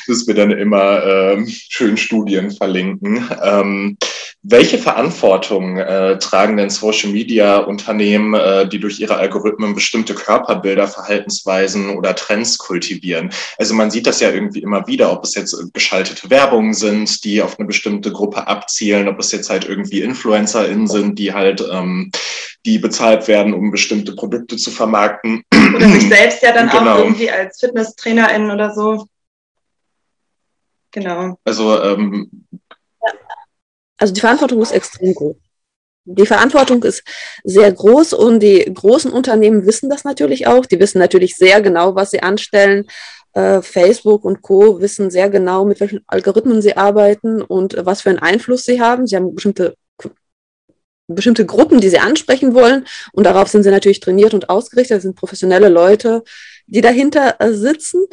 dass 0.07 0.27
wir 0.27 0.33
dann 0.33 0.51
immer 0.51 1.03
ähm, 1.05 1.47
schön 1.47 1.95
Studien 1.95 2.51
verlinken. 2.51 3.29
Ähm, 3.43 3.97
welche 4.41 4.77
Verantwortung 4.77 5.77
äh, 5.77 6.17
tragen 6.17 6.55
denn 6.55 6.69
Social 6.69 7.11
Media 7.11 7.57
Unternehmen, 7.57 8.33
äh, 8.33 8.67
die 8.67 8.79
durch 8.79 8.99
ihre 8.99 9.17
Algorithmen 9.17 9.75
bestimmte 9.75 10.15
Körperbilder, 10.15 10.87
Verhaltensweisen 10.87 11.89
oder 11.89 12.15
Trends 12.15 12.57
kultivieren? 12.57 13.31
Also 13.57 13.73
man 13.73 13.91
sieht 13.91 14.07
das 14.07 14.21
ja 14.21 14.31
irgendwie 14.31 14.61
immer 14.61 14.87
wieder, 14.87 15.11
ob 15.11 15.25
es 15.25 15.35
jetzt 15.35 15.55
geschaltete 15.73 16.29
Werbungen 16.29 16.73
sind, 16.73 17.23
die 17.25 17.41
auf 17.41 17.59
eine 17.59 17.67
bestimmte 17.67 18.13
Gruppe 18.13 18.47
abzielen, 18.47 19.09
ob 19.09 19.19
es 19.19 19.33
jetzt 19.33 19.49
halt 19.49 19.67
irgendwie 19.67 20.01
InfluencerInnen 20.01 20.87
sind, 20.87 21.19
die 21.19 21.33
halt 21.33 21.61
ähm, 21.69 22.09
die 22.65 22.77
bezahlt 22.77 23.27
werden, 23.27 23.53
um 23.53 23.71
bestimmte 23.71 24.15
Produkte 24.15 24.57
zu 24.57 24.71
vermarkten. 24.71 25.43
Oder 25.75 25.89
sich 25.89 26.07
selbst 26.07 26.43
ja 26.43 26.53
dann 26.53 26.69
genau. 26.69 26.95
auch 26.95 26.99
irgendwie 26.99 27.29
als 27.29 27.59
FitnesstrainerInnen 27.59 28.51
oder 28.51 28.73
so. 28.73 29.05
Genau. 30.91 31.37
Also, 31.43 31.81
ähm, 31.83 32.29
also 33.99 34.13
die 34.13 34.21
Verantwortung 34.21 34.61
ist 34.61 34.71
extrem 34.71 35.13
groß. 35.13 35.35
Die 36.05 36.25
Verantwortung 36.25 36.83
ist 36.83 37.03
sehr 37.43 37.71
groß 37.71 38.13
und 38.13 38.39
die 38.39 38.65
großen 38.73 39.11
Unternehmen 39.11 39.67
wissen 39.67 39.89
das 39.89 40.05
natürlich 40.05 40.47
auch. 40.47 40.65
Die 40.65 40.79
wissen 40.79 40.97
natürlich 40.97 41.35
sehr 41.35 41.61
genau, 41.61 41.93
was 41.93 42.11
sie 42.11 42.23
anstellen. 42.23 42.87
Äh, 43.33 43.61
Facebook 43.61 44.25
und 44.25 44.41
Co. 44.41 44.81
wissen 44.81 45.11
sehr 45.11 45.29
genau, 45.29 45.65
mit 45.65 45.79
welchen 45.79 46.01
Algorithmen 46.07 46.63
sie 46.63 46.75
arbeiten 46.75 47.43
und 47.43 47.75
was 47.85 48.01
für 48.01 48.09
einen 48.09 48.19
Einfluss 48.19 48.63
sie 48.63 48.81
haben. 48.81 49.05
Sie 49.05 49.15
haben 49.15 49.35
bestimmte, 49.35 49.75
bestimmte 51.07 51.45
Gruppen, 51.45 51.79
die 51.79 51.89
sie 51.89 51.99
ansprechen 51.99 52.55
wollen 52.55 52.87
und 53.13 53.25
darauf 53.25 53.49
sind 53.49 53.61
sie 53.61 53.69
natürlich 53.69 53.99
trainiert 53.99 54.33
und 54.33 54.49
ausgerichtet. 54.49 54.97
Das 54.97 55.03
sind 55.03 55.15
professionelle 55.15 55.69
Leute, 55.69 56.23
die 56.65 56.81
dahinter 56.81 57.35
äh, 57.39 57.53
sitzen. 57.53 58.07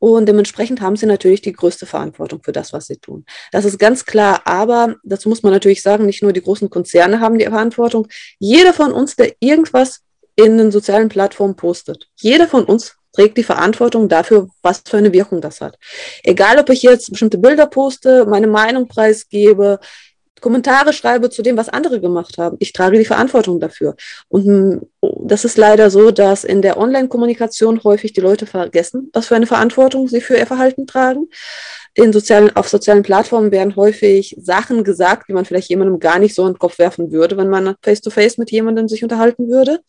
Und 0.00 0.26
dementsprechend 0.26 0.80
haben 0.80 0.96
sie 0.96 1.06
natürlich 1.06 1.42
die 1.42 1.52
größte 1.52 1.86
Verantwortung 1.86 2.42
für 2.42 2.52
das, 2.52 2.72
was 2.72 2.86
sie 2.86 2.96
tun. 2.96 3.24
Das 3.52 3.66
ist 3.66 3.78
ganz 3.78 4.06
klar. 4.06 4.40
Aber 4.46 4.96
dazu 5.04 5.28
muss 5.28 5.42
man 5.42 5.52
natürlich 5.52 5.82
sagen, 5.82 6.06
nicht 6.06 6.22
nur 6.22 6.32
die 6.32 6.42
großen 6.42 6.70
Konzerne 6.70 7.20
haben 7.20 7.38
die 7.38 7.44
Verantwortung. 7.44 8.08
Jeder 8.38 8.72
von 8.72 8.92
uns, 8.92 9.14
der 9.14 9.34
irgendwas 9.40 10.00
in 10.36 10.56
den 10.56 10.72
sozialen 10.72 11.10
Plattformen 11.10 11.54
postet, 11.54 12.08
jeder 12.16 12.48
von 12.48 12.64
uns 12.64 12.96
trägt 13.12 13.36
die 13.36 13.42
Verantwortung 13.42 14.08
dafür, 14.08 14.48
was 14.62 14.82
für 14.88 14.96
eine 14.96 15.12
Wirkung 15.12 15.40
das 15.40 15.60
hat. 15.60 15.78
Egal, 16.22 16.58
ob 16.58 16.70
ich 16.70 16.82
jetzt 16.82 17.10
bestimmte 17.10 17.38
Bilder 17.38 17.66
poste, 17.66 18.24
meine 18.24 18.46
Meinung 18.46 18.88
preisgebe, 18.88 19.80
Kommentare 20.40 20.92
schreibe 20.92 21.30
zu 21.30 21.42
dem, 21.42 21.56
was 21.56 21.68
andere 21.68 22.00
gemacht 22.00 22.38
haben. 22.38 22.56
Ich 22.60 22.72
trage 22.72 22.98
die 22.98 23.04
Verantwortung 23.04 23.60
dafür. 23.60 23.96
Und 24.28 24.44
hm, 24.44 24.80
das 25.22 25.44
ist 25.44 25.56
leider 25.56 25.90
so, 25.90 26.10
dass 26.10 26.44
in 26.44 26.62
der 26.62 26.78
Online-Kommunikation 26.78 27.82
häufig 27.84 28.12
die 28.12 28.20
Leute 28.20 28.46
vergessen, 28.46 29.10
was 29.12 29.26
für 29.26 29.36
eine 29.36 29.46
Verantwortung 29.46 30.08
sie 30.08 30.20
für 30.20 30.36
ihr 30.36 30.46
Verhalten 30.46 30.86
tragen. 30.86 31.28
In 31.94 32.12
sozialen, 32.12 32.54
auf 32.54 32.68
sozialen 32.68 33.02
Plattformen 33.02 33.50
werden 33.50 33.74
häufig 33.74 34.36
Sachen 34.40 34.84
gesagt, 34.84 35.28
die 35.28 35.32
man 35.32 35.44
vielleicht 35.44 35.70
jemandem 35.70 35.98
gar 35.98 36.20
nicht 36.20 36.36
so 36.36 36.46
in 36.46 36.52
den 36.52 36.58
Kopf 36.58 36.78
werfen 36.78 37.10
würde, 37.10 37.36
wenn 37.36 37.48
man 37.48 37.74
face-to-face 37.82 38.34
-face 38.34 38.40
mit 38.40 38.50
jemandem 38.52 38.88
sich 38.88 39.02
unterhalten 39.02 39.48
würde. 39.48 39.80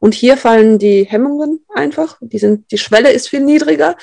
Und 0.00 0.14
hier 0.14 0.36
fallen 0.36 0.78
die 0.78 1.04
Hemmungen 1.04 1.64
einfach. 1.72 2.18
Die 2.20 2.38
sind, 2.38 2.70
die 2.72 2.78
Schwelle 2.78 3.12
ist 3.12 3.28
viel 3.28 3.40
niedriger. 3.40 3.96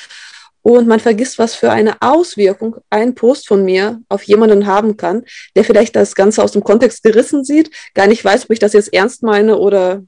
Und 0.68 0.88
man 0.88 1.00
vergisst, 1.00 1.38
was 1.38 1.54
für 1.54 1.70
eine 1.70 2.02
Auswirkung 2.02 2.78
ein 2.90 3.14
Post 3.14 3.48
von 3.48 3.64
mir 3.64 4.02
auf 4.10 4.24
jemanden 4.24 4.66
haben 4.66 4.98
kann, 4.98 5.24
der 5.56 5.64
vielleicht 5.64 5.96
das 5.96 6.16
Ganze 6.16 6.42
aus 6.42 6.54
dem 6.54 6.64
Kontext 6.64 7.04
gerissen 7.04 7.44
sieht, 7.44 7.70
gar 7.94 8.08
nicht 8.08 8.26
weiß, 8.26 8.46
ob 8.46 8.50
ich 8.50 8.58
das 8.58 8.74
jetzt 8.74 8.92
ernst 8.92 9.22
meine 9.22 9.60
oder 9.60 10.02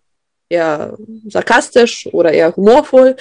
eher 0.49 0.97
sarkastisch 1.27 2.09
oder 2.11 2.31
eher 2.31 2.55
humorvoll. 2.55 3.17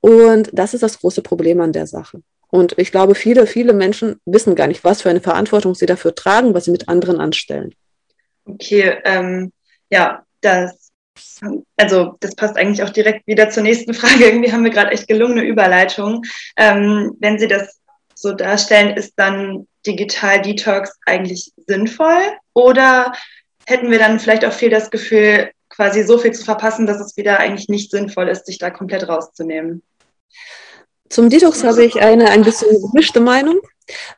Und 0.00 0.48
das 0.54 0.72
ist 0.72 0.82
das 0.82 0.98
große 0.98 1.20
Problem 1.20 1.60
an 1.60 1.74
der 1.74 1.86
Sache. 1.86 2.22
Und 2.48 2.78
ich 2.78 2.90
glaube, 2.90 3.14
viele, 3.14 3.46
viele 3.46 3.74
Menschen 3.74 4.18
wissen 4.24 4.54
gar 4.54 4.66
nicht, 4.66 4.82
was 4.82 5.02
für 5.02 5.10
eine 5.10 5.20
Verantwortung 5.20 5.74
sie 5.74 5.84
dafür 5.84 6.14
tragen, 6.14 6.54
was 6.54 6.64
sie 6.64 6.70
mit 6.70 6.88
anderen 6.88 7.20
anstellen. 7.20 7.74
Okay, 8.46 8.96
ähm, 9.04 9.52
ja, 9.90 10.24
das 10.40 10.77
also 11.76 12.16
das 12.20 12.34
passt 12.34 12.56
eigentlich 12.56 12.82
auch 12.82 12.90
direkt 12.90 13.26
wieder 13.26 13.50
zur 13.50 13.62
nächsten 13.62 13.94
Frage. 13.94 14.24
Irgendwie 14.26 14.52
haben 14.52 14.64
wir 14.64 14.70
gerade 14.70 14.90
echt 14.90 15.08
gelungene 15.08 15.42
Überleitung. 15.42 16.22
Ähm, 16.56 17.16
wenn 17.20 17.38
Sie 17.38 17.48
das 17.48 17.78
so 18.14 18.32
darstellen, 18.32 18.96
ist 18.96 19.14
dann 19.16 19.66
Digital 19.86 20.42
Detox 20.42 20.90
eigentlich 21.06 21.52
sinnvoll? 21.66 22.32
Oder 22.52 23.12
hätten 23.66 23.90
wir 23.90 23.98
dann 23.98 24.18
vielleicht 24.18 24.44
auch 24.44 24.52
viel 24.52 24.70
das 24.70 24.90
Gefühl, 24.90 25.50
quasi 25.68 26.02
so 26.02 26.18
viel 26.18 26.32
zu 26.32 26.44
verpassen, 26.44 26.86
dass 26.86 27.00
es 27.00 27.16
wieder 27.16 27.38
eigentlich 27.38 27.68
nicht 27.68 27.90
sinnvoll 27.90 28.28
ist, 28.28 28.46
sich 28.46 28.58
da 28.58 28.70
komplett 28.70 29.08
rauszunehmen? 29.08 29.82
Zum 31.08 31.30
Detox 31.30 31.64
habe 31.64 31.84
ich 31.84 32.00
eine 32.00 32.30
ein 32.30 32.42
bisschen 32.42 32.68
gemischte 32.82 33.20
Meinung 33.20 33.60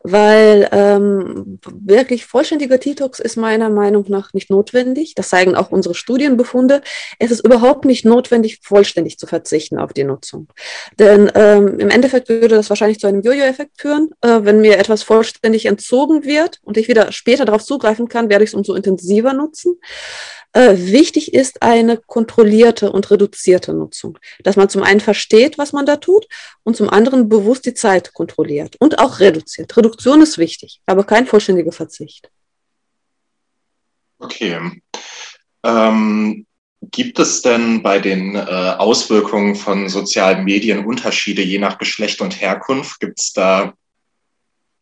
weil 0.03 0.69
ähm, 0.73 1.59
wirklich 1.65 2.27
vollständiger 2.27 2.79
Detox 2.79 3.21
ist 3.21 3.37
meiner 3.37 3.71
Meinung 3.71 4.05
nach 4.09 4.33
nicht 4.33 4.51
notwendig. 4.51 5.15
Das 5.15 5.29
zeigen 5.29 5.55
auch 5.55 5.71
unsere 5.71 5.95
Studienbefunde. 5.95 6.83
Es 7.19 7.31
ist 7.31 7.45
überhaupt 7.45 7.85
nicht 7.85 8.05
notwendig, 8.05 8.61
vollständig 8.63 9.19
zu 9.19 9.27
verzichten 9.27 9.79
auf 9.79 9.93
die 9.93 10.05
Nutzung. 10.05 10.49
Denn 10.99 11.31
ähm, 11.35 11.79
im 11.79 11.91
Endeffekt 11.91 12.29
würde 12.29 12.57
das 12.57 12.71
wahrscheinlich 12.71 12.99
zu 12.99 13.07
einem 13.07 13.23
Jojo-Effekt 13.23 13.81
führen. 13.81 14.11
Äh, 14.21 14.41
wenn 14.43 14.61
mir 14.61 14.79
etwas 14.79 15.03
vollständig 15.03 15.67
entzogen 15.67 16.25
wird 16.25 16.61
und 16.63 16.77
ich 16.77 16.89
wieder 16.89 17.13
später 17.13 17.45
darauf 17.45 17.65
zugreifen 17.65 18.09
kann, 18.09 18.29
werde 18.29 18.45
ich 18.45 18.51
es 18.51 18.55
umso 18.55 18.75
intensiver 18.75 19.33
nutzen. 19.33 19.79
Äh, 20.53 20.77
wichtig 20.77 21.33
ist 21.33 21.63
eine 21.63 21.97
kontrollierte 21.97 22.91
und 22.91 23.11
reduzierte 23.11 23.73
Nutzung, 23.73 24.19
dass 24.43 24.57
man 24.57 24.69
zum 24.69 24.83
einen 24.83 25.01
versteht, 25.01 25.59
was 25.59 25.73
man 25.73 25.87
da 25.87 25.97
tut 25.97 26.27
und 26.65 26.77
zum 26.77 26.91
anderen 26.91 27.29
bewusst 27.29 27.67
die 27.67 27.75
Zeit 27.75 28.13
kontrolliert 28.15 28.75
und 28.81 28.99
auch 28.99 29.21
reduziert. 29.21 29.77
Reduktion 29.77 30.23
ist 30.23 30.39
wichtig, 30.39 30.81
aber 30.87 31.05
kein 31.05 31.27
vollständiger 31.27 31.71
Verzicht. 31.71 32.31
Okay. 34.19 34.83
Ähm, 35.63 36.47
gibt 36.83 37.19
es 37.21 37.43
denn 37.43 37.83
bei 37.83 38.01
den 38.01 38.35
äh, 38.35 38.41
Auswirkungen 38.41 39.55
von 39.55 39.89
sozialen 39.89 40.45
Medien 40.45 40.85
Unterschiede 40.85 41.43
je 41.43 41.59
nach 41.59 41.79
Geschlecht 41.79 42.21
und 42.21 42.41
Herkunft? 42.41 42.99
Gibt 42.99 43.21
es 43.21 43.33
da 43.33 43.75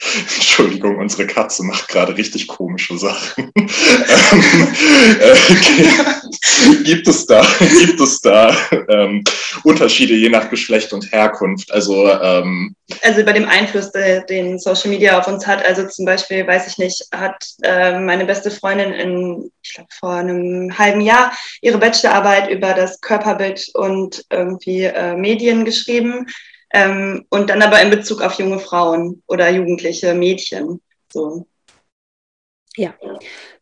Entschuldigung, 0.37 0.99
unsere 0.99 1.27
Katze 1.27 1.65
macht 1.65 1.89
gerade 1.89 2.17
richtig 2.17 2.47
komische 2.47 2.97
Sachen. 2.99 3.51
ähm, 3.57 3.67
äh, 5.21 6.83
gibt 6.85 7.09
es 7.09 7.27
da, 7.27 7.45
gibt 7.59 8.01
es 8.01 8.21
da 8.21 8.57
ähm, 8.89 9.25
Unterschiede 9.65 10.15
je 10.15 10.29
nach 10.29 10.51
Geschlecht 10.51 10.93
und 10.93 11.11
Herkunft? 11.11 11.73
Also, 11.73 12.09
ähm, 12.11 12.77
also 13.03 13.25
bei 13.25 13.33
dem 13.33 13.49
Einfluss, 13.49 13.91
den 13.93 14.59
Social 14.59 14.91
Media 14.91 15.19
auf 15.19 15.27
uns 15.27 15.47
hat. 15.47 15.65
Also 15.65 15.87
zum 15.89 16.05
Beispiel, 16.05 16.47
weiß 16.47 16.69
ich 16.69 16.79
nicht, 16.79 17.05
hat 17.13 17.45
äh, 17.63 17.99
meine 17.99 18.25
beste 18.25 18.53
Freundin 18.53 18.93
in, 18.93 19.51
ich 19.63 19.75
glaube, 19.75 19.91
vor 19.99 20.13
einem 20.15 20.79
halben 20.79 21.01
Jahr 21.01 21.33
ihre 21.61 21.79
Bachelorarbeit 21.79 22.51
über 22.51 22.73
das 22.73 23.01
Körperbild 23.01 23.69
und 23.75 24.25
irgendwie 24.31 24.85
äh, 24.85 25.15
Medien 25.17 25.65
geschrieben. 25.65 26.27
Ähm, 26.73 27.25
und 27.31 27.51
dann 27.51 27.63
aber 27.63 27.81
in 27.81 27.91
Bezug 27.91 28.21
auf 28.21 28.35
junge 28.35 28.59
Frauen 28.59 29.23
oder 29.27 29.49
jugendliche 29.49 30.15
Mädchen. 30.15 30.81
So. 31.11 31.47
Ja. 32.77 32.95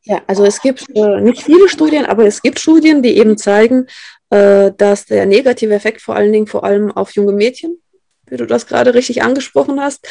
ja, 0.03 0.23
also 0.27 0.45
es 0.45 0.61
gibt 0.61 0.85
äh, 0.95 1.21
nicht 1.21 1.43
viele 1.43 1.69
Studien, 1.69 2.05
aber 2.05 2.27
es 2.27 2.43
gibt 2.43 2.59
Studien, 2.61 3.03
die 3.03 3.17
eben 3.17 3.39
zeigen, 3.39 3.87
äh, 4.31 4.73
dass 4.77 5.07
der 5.07 5.25
negative 5.25 5.73
Effekt 5.73 6.03
vor 6.03 6.17
allen 6.17 6.33
Dingen 6.33 6.47
vor 6.47 6.65
allem 6.65 6.93
auf 6.93 7.13
junge 7.13 7.33
Mädchen, 7.33 7.81
wie 8.27 8.37
du 8.37 8.45
das 8.45 8.67
gerade 8.67 8.93
richtig 8.93 9.23
angesprochen 9.23 9.81
hast, 9.81 10.07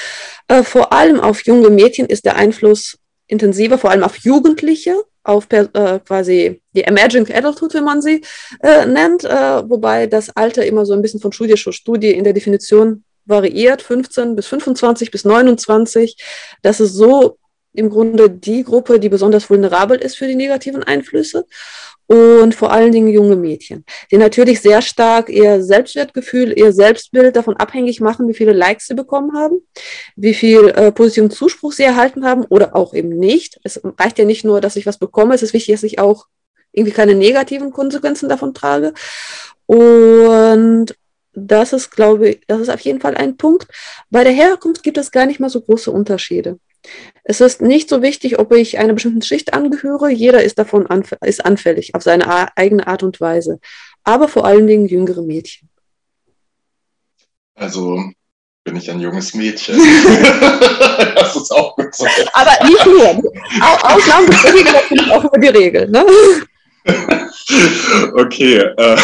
äh, 0.48 0.64
vor 0.64 0.92
allem 0.92 1.20
auf 1.20 1.46
junge 1.46 1.70
Mädchen 1.70 2.08
ist 2.08 2.25
der 2.25 2.36
Einfluss 2.36 2.98
intensiver, 3.28 3.78
vor 3.78 3.92
allem 3.92 4.04
auf 4.04 4.18
Jugendliche, 4.18 5.04
auf 5.25 5.48
äh, 5.51 6.00
quasi 6.05 6.62
die 6.74 6.84
Emerging 6.84 7.27
Adulthood, 7.34 7.74
wie 7.74 7.82
man 7.82 8.01
sie 8.01 8.22
äh, 8.62 8.86
nennt, 8.86 9.24
äh, 9.24 9.70
wobei 9.70 10.08
das 10.08 10.29
Alter 10.29 10.65
immer 10.65 10.86
so 10.86 10.94
ein 10.94 11.01
bisschen 11.01 11.20
von 11.20 11.32
Studie 11.32 11.55
zu 11.55 11.72
Studie 11.72 12.12
in 12.12 12.24
der 12.24 12.34
Definition 12.34 13.03
variiert, 13.25 13.82
15 13.82 14.36
bis 14.36 14.48
25 14.48 15.12
bis 15.12 15.25
29. 15.25 16.15
Das 16.62 16.79
ist 16.79 16.94
so 16.94 17.38
im 17.75 17.89
Grunde 17.89 18.29
die 18.29 18.63
Gruppe, 18.63 19.00
die 19.00 19.10
besonders 19.10 19.50
vulnerabel 19.50 19.98
ist 19.98 20.17
für 20.17 20.27
die 20.27 20.36
negativen 20.36 20.84
Einflüsse 20.84 21.46
und 22.08 22.53
vor 22.53 22.72
allen 22.72 22.91
Dingen 22.91 23.08
junge 23.08 23.36
Mädchen, 23.36 23.84
die 24.12 24.17
natürlich 24.17 24.62
sehr 24.62 24.82
stark 24.82 25.29
ihr 25.29 25.63
Selbstwertgefühl, 25.63 26.58
ihr 26.58 26.72
Selbstbild 26.72 27.36
davon 27.36 27.58
abhängig 27.58 28.00
machen, 28.00 28.27
wie 28.27 28.36
viele 28.36 28.53
Likes 28.53 28.88
sie 28.88 28.94
bekommen 28.94 29.36
haben, 29.36 29.62
wie 30.15 30.36
viel 30.36 30.70
äh, 30.70 30.91
positiven 30.91 31.32
Zuspruch 31.32 31.74
sie 31.74 31.84
erhalten 31.84 32.25
haben 32.25 32.46
oder 32.46 32.75
auch 32.75 32.94
eben 32.94 33.10
nicht. 33.10 33.60
Es 33.63 33.82
reicht 33.98 34.20
ja 34.20 34.25
nicht 34.25 34.46
nur, 34.46 34.62
dass 34.62 34.75
ich 34.75 34.86
was 34.86 35.00
bekomme, 35.00 35.34
es 35.34 35.41
ist 35.41 35.53
wichtig, 35.53 35.74
dass 35.74 35.84
ich 35.84 36.00
auch 36.00 36.27
irgendwie 36.72 36.94
keine 36.94 37.15
negativen 37.15 37.72
Konsequenzen 37.72 38.29
davon 38.29 38.53
trage. 38.53 38.94
Und 39.65 40.96
das 41.34 41.74
ist, 41.74 41.91
glaube 41.91 42.29
ich, 42.29 42.41
das 42.48 42.60
ist 42.60 42.70
auf 42.70 42.79
jeden 42.82 43.01
Fall 43.01 43.15
ein 43.15 43.38
Punkt. 43.38 43.67
Bei 44.10 44.24
der 44.24 44.34
Herkunft 44.34 44.84
gibt 44.84 44.98
es 44.98 45.12
gar 45.12 45.25
nicht 45.25 45.39
mal 45.39 45.50
so 45.50 45.62
große 45.62 45.91
Unterschiede. 45.91 46.60
Es 47.24 47.42
ist 47.42 47.62
nicht 47.62 47.89
so 47.89 48.01
wichtig, 48.01 48.38
ob 48.38 48.54
ich 48.54 48.77
einer 48.77 48.94
bestimmten 48.94 49.22
Schicht 49.22 49.54
angehöre. 49.54 50.10
Jeder 50.10 50.44
ist 50.44 50.60
davon 50.60 50.88
anf 50.88 51.13
ist 51.22 51.44
anfällig 51.44 51.96
auf 51.96 52.04
seine 52.04 52.56
eigene 52.56 52.86
Art 52.88 53.04
und 53.04 53.20
Weise. 53.20 53.60
Aber 54.04 54.27
vor 54.27 54.46
allen 54.46 54.68
Dingen 54.68 54.88
jüngere 54.88 55.24
Mädchen. 55.24 55.70
Also 57.56 58.04
bin 58.63 58.75
ich 58.75 58.89
ein 58.92 59.00
junges 59.00 59.34
Mädchen. 59.34 59.77
das 61.15 61.36
ist 61.36 61.51
auch 61.51 61.75
gut 61.75 61.96
so. 61.96 62.06
Aber 62.34 62.65
nicht 62.65 62.86
nur. 62.86 63.32
Ausnahmen 63.84 64.27
bestätigen 64.27 64.72
natürlich 64.74 65.12
auch 65.12 65.24
über 65.24 65.38
die 65.38 65.48
Regel. 65.48 65.89
Ne? 65.89 66.06
okay. 68.18 68.58
Äh. 68.77 68.98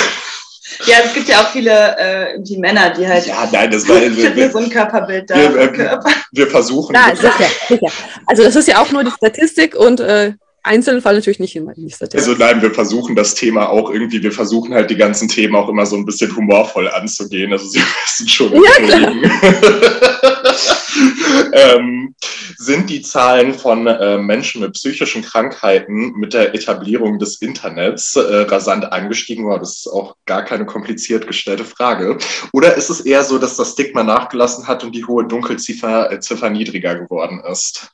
Ja, 0.86 0.98
es 1.06 1.14
gibt 1.14 1.28
ja 1.28 1.42
auch 1.42 1.50
viele 1.50 1.98
äh, 1.98 2.40
die 2.40 2.58
Männer, 2.58 2.92
die 2.92 3.08
halt 3.08 3.26
ja, 3.26 3.48
nein, 3.52 3.72
das 3.72 3.88
war, 3.88 4.02
wir, 4.02 4.52
so 4.52 4.58
ein 4.58 4.70
Körperbild 4.70 5.30
da. 5.30 5.36
Wir, 5.36 5.74
äh, 5.74 6.00
wir 6.32 6.48
versuchen. 6.48 6.96
Ja, 6.96 7.16
sicher, 7.16 7.50
sicher. 7.68 7.92
Also 8.28 8.44
das 8.44 8.56
ist 8.56 8.68
ja 8.68 8.82
auch 8.82 8.92
nur 8.92 9.04
die 9.04 9.12
Statistik 9.12 9.76
und 9.76 10.00
äh, 10.00 10.34
einzelnen 10.64 11.02
Fall 11.02 11.16
natürlich 11.16 11.40
nicht 11.40 11.56
immer 11.56 11.74
die 11.74 11.90
Statistik. 11.90 12.20
Also 12.20 12.34
nein, 12.34 12.62
wir 12.62 12.72
versuchen 12.72 13.16
das 13.16 13.36
Thema 13.36 13.70
auch 13.70 13.90
irgendwie, 13.92 14.22
wir 14.22 14.32
versuchen 14.32 14.74
halt 14.74 14.90
die 14.90 14.96
ganzen 14.96 15.28
Themen 15.28 15.56
auch 15.56 15.70
immer 15.70 15.86
so 15.86 15.96
ein 15.96 16.06
bisschen 16.06 16.36
humorvoll 16.36 16.88
anzugehen. 16.90 17.52
Also 17.52 17.68
Sie 17.68 17.80
wissen 18.06 18.30
schon. 18.30 18.54
Ja, 18.54 18.62
ähm, 21.54 22.16
sind 22.58 22.90
die 22.90 23.02
Zahlen 23.02 23.54
von 23.54 23.88
äh, 23.88 24.18
Menschen 24.18 24.62
mit 24.62 24.74
psychischen 24.74 25.22
Krankheiten 25.22 26.14
mit 26.14 26.34
der 26.34 26.54
Etablierung 26.54 27.20
des 27.20 27.42
Internets 27.42 28.16
äh, 28.16 28.42
rasant 28.42 28.92
angestiegen? 28.92 29.46
Wow, 29.46 29.60
das 29.60 29.78
ist 29.78 29.88
auch 29.88 30.16
gar 30.26 30.44
keine 30.44 30.66
kompliziert 30.66 31.28
gestellte 31.28 31.66
Frage. 31.66 32.18
Oder 32.54 32.76
ist 32.76 32.90
es 32.90 33.02
eher 33.02 33.24
so, 33.24 33.38
dass 33.38 33.58
das 33.58 33.72
Stigma 33.72 34.04
nachgelassen 34.04 34.68
hat 34.68 34.84
und 34.84 34.94
die 34.94 35.06
hohe 35.06 35.26
Dunkelziffer 35.26 36.12
äh, 36.12 36.20
Ziffer 36.20 36.50
niedriger 36.50 36.96
geworden 36.96 37.42
ist? 37.50 37.92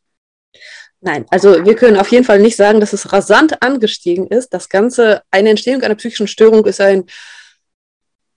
Nein, 0.99 1.25
also 1.29 1.63
wir 1.63 1.75
können 1.75 1.97
auf 1.97 2.09
jeden 2.09 2.25
Fall 2.25 2.39
nicht 2.39 2.55
sagen, 2.55 2.79
dass 2.79 2.91
es 2.91 3.13
rasant 3.13 3.61
angestiegen 3.61 4.27
ist. 4.27 4.53
Das 4.53 4.67
Ganze, 4.67 5.21
eine 5.29 5.51
Entstehung 5.51 5.81
einer 5.83 5.95
psychischen 5.95 6.27
Störung 6.27 6.65
ist 6.65 6.81
ein 6.81 7.05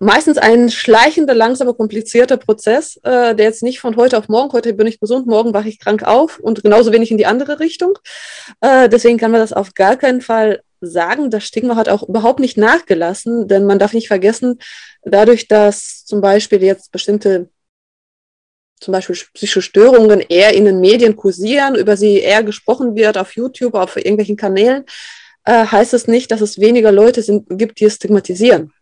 meistens 0.00 0.38
ein 0.38 0.70
schleichender, 0.70 1.34
langsamer, 1.34 1.74
komplizierter 1.74 2.38
Prozess, 2.38 2.96
äh, 3.04 3.34
der 3.34 3.46
jetzt 3.46 3.62
nicht 3.62 3.80
von 3.80 3.96
heute 3.96 4.18
auf 4.18 4.28
morgen, 4.28 4.52
heute 4.52 4.72
bin 4.72 4.86
ich 4.86 4.98
gesund, 4.98 5.26
morgen 5.26 5.52
wache 5.52 5.68
ich 5.68 5.78
krank 5.78 6.02
auf 6.02 6.40
und 6.40 6.62
genauso 6.62 6.90
wenig 6.90 7.10
in 7.10 7.18
die 7.18 7.26
andere 7.26 7.60
Richtung. 7.60 7.98
Äh, 8.60 8.88
deswegen 8.88 9.18
kann 9.18 9.30
man 9.30 9.40
das 9.40 9.52
auf 9.52 9.74
gar 9.74 9.96
keinen 9.96 10.22
Fall 10.22 10.62
sagen, 10.80 11.30
das 11.30 11.44
Stigma 11.44 11.76
hat 11.76 11.90
auch 11.90 12.08
überhaupt 12.08 12.40
nicht 12.40 12.56
nachgelassen, 12.56 13.46
denn 13.46 13.66
man 13.66 13.78
darf 13.78 13.92
nicht 13.92 14.08
vergessen, 14.08 14.58
dadurch, 15.02 15.46
dass 15.48 16.06
zum 16.06 16.22
Beispiel 16.22 16.62
jetzt 16.62 16.90
bestimmte 16.90 17.50
zum 18.80 18.92
Beispiel 18.92 19.16
psychische 19.34 19.60
Störungen 19.60 20.20
eher 20.20 20.54
in 20.54 20.64
den 20.64 20.80
Medien 20.80 21.14
kursieren, 21.14 21.74
über 21.74 21.98
sie 21.98 22.20
eher 22.20 22.42
gesprochen 22.42 22.96
wird 22.96 23.18
auf 23.18 23.36
YouTube, 23.36 23.74
auf 23.74 23.96
irgendwelchen 23.96 24.38
Kanälen, 24.38 24.86
äh, 25.44 25.66
heißt 25.66 25.92
es 25.92 26.06
nicht, 26.06 26.30
dass 26.30 26.40
es 26.40 26.58
weniger 26.58 26.90
Leute 26.90 27.22
sind, 27.22 27.46
gibt, 27.50 27.80
die 27.80 27.84
es 27.84 27.96
stigmatisieren. 27.96 28.72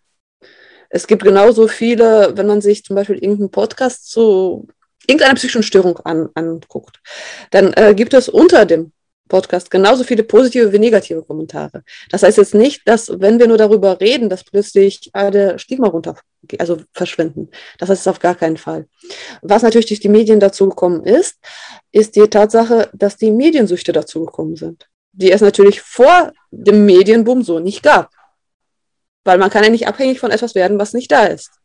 Es 0.88 1.06
gibt 1.06 1.22
genauso 1.22 1.68
viele, 1.68 2.36
wenn 2.36 2.46
man 2.46 2.60
sich 2.60 2.84
zum 2.84 2.96
Beispiel 2.96 3.16
irgendeinen 3.16 3.50
Podcast 3.50 4.10
zu 4.10 4.68
irgendeiner 5.06 5.34
psychischen 5.34 5.62
Störung 5.62 5.98
an, 5.98 6.28
anguckt, 6.34 7.00
dann 7.50 7.72
äh, 7.74 7.94
gibt 7.94 8.14
es 8.14 8.28
unter 8.28 8.66
dem 8.66 8.92
Podcast 9.28 9.70
genauso 9.70 10.04
viele 10.04 10.24
positive 10.24 10.72
wie 10.72 10.78
negative 10.78 11.22
Kommentare. 11.22 11.84
Das 12.10 12.22
heißt 12.22 12.38
jetzt 12.38 12.54
nicht, 12.54 12.88
dass, 12.88 13.12
wenn 13.20 13.38
wir 13.38 13.46
nur 13.46 13.58
darüber 13.58 14.00
reden, 14.00 14.28
dass 14.28 14.42
plötzlich 14.42 15.10
alle 15.12 15.58
Stigma 15.58 15.88
runter, 15.88 16.16
also 16.58 16.78
verschwinden. 16.92 17.50
Das 17.78 17.90
heißt 17.90 18.08
auf 18.08 18.18
gar 18.18 18.34
keinen 18.34 18.56
Fall. 18.56 18.86
Was 19.42 19.62
natürlich 19.62 19.86
durch 19.86 20.00
die 20.00 20.08
Medien 20.08 20.40
dazu 20.40 20.68
gekommen 20.68 21.04
ist, 21.04 21.36
ist 21.92 22.16
die 22.16 22.26
Tatsache, 22.28 22.88
dass 22.92 23.16
die 23.16 23.30
Mediensüchte 23.30 23.92
dazu 23.92 24.24
gekommen 24.24 24.56
sind, 24.56 24.88
die 25.12 25.30
es 25.30 25.42
natürlich 25.42 25.80
vor 25.80 26.32
dem 26.50 26.86
Medienboom 26.86 27.42
so 27.42 27.58
nicht 27.58 27.82
gab. 27.82 28.10
Weil 29.24 29.38
man 29.38 29.50
kann 29.50 29.64
ja 29.64 29.70
nicht 29.70 29.88
abhängig 29.88 30.20
von 30.20 30.30
etwas 30.30 30.54
werden, 30.54 30.78
was 30.78 30.94
nicht 30.94 31.10
da 31.10 31.24
ist. 31.24 31.58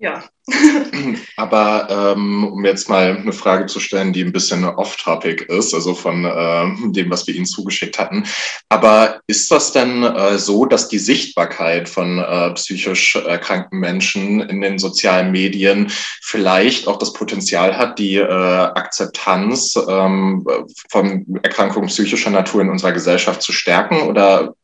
Ja. 0.00 0.24
Aber 1.36 2.14
ähm, 2.16 2.44
um 2.52 2.64
jetzt 2.64 2.88
mal 2.88 3.18
eine 3.18 3.34
Frage 3.34 3.66
zu 3.66 3.78
stellen, 3.80 4.14
die 4.14 4.24
ein 4.24 4.32
bisschen 4.32 4.64
off-topic 4.64 5.44
ist, 5.44 5.74
also 5.74 5.94
von 5.94 6.24
äh, 6.24 6.90
dem, 6.92 7.10
was 7.10 7.26
wir 7.26 7.34
Ihnen 7.34 7.44
zugeschickt 7.44 7.98
hatten. 7.98 8.24
Aber 8.70 9.20
ist 9.26 9.50
das 9.50 9.72
denn 9.72 10.02
äh, 10.02 10.38
so, 10.38 10.64
dass 10.64 10.88
die 10.88 10.98
Sichtbarkeit 10.98 11.86
von 11.86 12.18
äh, 12.18 12.50
psychisch 12.54 13.14
erkrankten 13.14 13.78
Menschen 13.78 14.40
in 14.40 14.62
den 14.62 14.78
sozialen 14.78 15.32
Medien 15.32 15.92
vielleicht 16.22 16.88
auch 16.88 16.96
das 16.96 17.12
Potenzial 17.12 17.76
hat, 17.76 17.98
die 17.98 18.16
äh, 18.16 18.24
Akzeptanz 18.24 19.76
ähm, 19.86 20.46
von 20.90 21.26
Erkrankungen 21.42 21.90
psychischer 21.90 22.30
Natur 22.30 22.62
in 22.62 22.70
unserer 22.70 22.92
Gesellschaft 22.92 23.42
zu 23.42 23.52
stärken? 23.52 24.00
Oder 24.08 24.54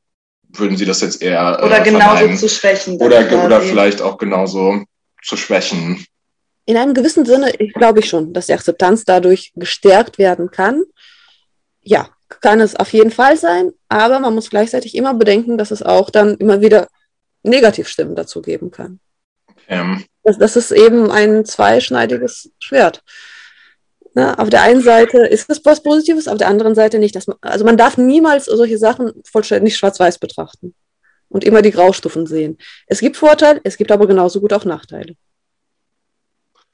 würden 0.59 0.77
Sie 0.77 0.85
das 0.85 1.01
jetzt 1.01 1.23
eher. 1.23 1.59
Äh, 1.61 1.65
oder 1.65 1.81
genauso 1.81 2.35
zu 2.35 2.49
schwächen. 2.49 3.01
Oder, 3.01 3.45
oder 3.45 3.61
vielleicht 3.61 4.01
auch 4.01 4.19
genauso 4.19 4.85
zu 5.23 5.37
schwächen. 5.37 6.05
In 6.65 6.77
einem 6.77 6.95
gewissen 6.95 7.25
Sinne 7.25 7.53
glaube 7.75 8.01
ich 8.01 8.09
schon, 8.09 8.33
dass 8.33 8.47
die 8.47 8.53
Akzeptanz 8.53 9.05
dadurch 9.05 9.53
gestärkt 9.55 10.19
werden 10.19 10.51
kann. 10.51 10.83
Ja, 11.81 12.09
kann 12.41 12.61
es 12.61 12.75
auf 12.75 12.93
jeden 12.93 13.13
Fall 13.13 13.37
sein, 13.37 13.73
aber 13.89 14.19
man 14.19 14.35
muss 14.35 14.51
gleichzeitig 14.51 14.97
immer 14.97 15.15
bedenken, 15.15 15.59
dass 15.59 15.71
es 15.71 15.83
auch 15.83 16.11
dann 16.11 16.35
immer 16.37 16.61
wieder 16.61 16.89
Negativstimmen 17.45 18.17
dazu 18.17 18.43
geben 18.43 18.71
kann. 18.71 18.99
Ähm. 19.69 20.05
Das, 20.25 20.39
das, 20.39 20.57
ist 20.57 20.73
eben 20.73 21.11
ein 21.13 21.45
zweischneidiges 21.45 22.51
Schwert. 22.59 23.03
Na, 24.17 24.33
auf 24.39 24.49
der 24.49 24.63
einen 24.63 24.81
Seite 24.81 25.19
ist 25.19 25.51
es 25.51 25.63
was 25.67 25.83
Positives, 25.83 26.27
auf 26.27 26.39
der 26.39 26.49
anderen 26.49 26.75
Seite 26.75 26.99
nicht. 26.99 27.15
Man, 27.29 27.37
also 27.43 27.67
man 27.67 27.77
darf 27.77 27.99
niemals 27.99 28.47
solche 28.47 28.79
Sachen 28.79 29.13
vollständig 29.31 29.77
schwarz-weiß 29.77 30.17
betrachten 30.17 30.75
und 31.29 31.45
immer 31.45 31.61
die 31.61 31.71
Graustufen 31.71 32.27
sehen. 32.27 32.57
Es 32.87 33.01
gibt 33.01 33.19
Vorteile, 33.19 33.61
es 33.63 33.77
gibt 33.77 33.93
aber 33.93 34.07
genauso 34.07 34.41
gut 34.41 34.55
auch 34.55 34.65
Nachteile. 34.65 35.17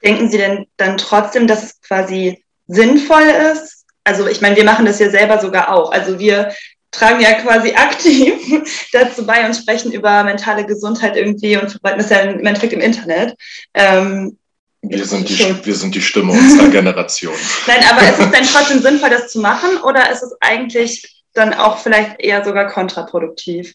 Denken 0.01 0.29
Sie 0.29 0.37
denn 0.37 0.67
dann 0.77 0.97
trotzdem, 0.97 1.45
dass 1.45 1.63
es 1.63 1.81
quasi 1.81 2.45
sinnvoll 2.67 3.23
ist? 3.51 3.87
Also 4.05 4.25
ich 4.25 4.39
meine, 4.39 4.55
wir 4.55 4.63
machen 4.63 4.85
das 4.85 4.99
ja 4.99 5.09
selber 5.09 5.41
sogar 5.41 5.73
auch. 5.73 5.91
Also 5.91 6.19
wir 6.19 6.53
tragen 6.91 7.19
ja 7.19 7.33
quasi 7.41 7.73
aktiv 7.75 8.87
dazu 8.93 9.25
bei 9.25 9.45
und 9.45 9.53
sprechen 9.53 9.91
über 9.91 10.23
mentale 10.23 10.65
Gesundheit 10.65 11.17
irgendwie 11.17 11.57
und 11.57 11.71
verbreiten 11.71 11.99
das 11.99 12.09
ja 12.09 12.19
im 12.19 12.45
Endeffekt 12.45 12.71
im 12.71 12.79
Internet. 12.79 13.35
Ähm, 13.73 14.37
wir 14.83 15.05
sind, 15.05 15.29
die, 15.29 15.65
wir 15.65 15.75
sind 15.75 15.95
die 15.95 16.01
Stimme 16.01 16.33
unserer 16.33 16.69
Generation. 16.69 17.33
Nein, 17.67 17.83
aber 17.89 18.01
ist 18.01 18.19
es 18.19 18.31
denn 18.31 18.43
trotzdem 18.53 18.81
sinnvoll, 18.81 19.09
das 19.09 19.31
zu 19.31 19.39
machen 19.39 19.77
oder 19.83 20.11
ist 20.11 20.23
es 20.23 20.35
eigentlich 20.41 21.23
dann 21.33 21.53
auch 21.53 21.79
vielleicht 21.79 22.19
eher 22.19 22.43
sogar 22.43 22.67
kontraproduktiv? 22.67 23.73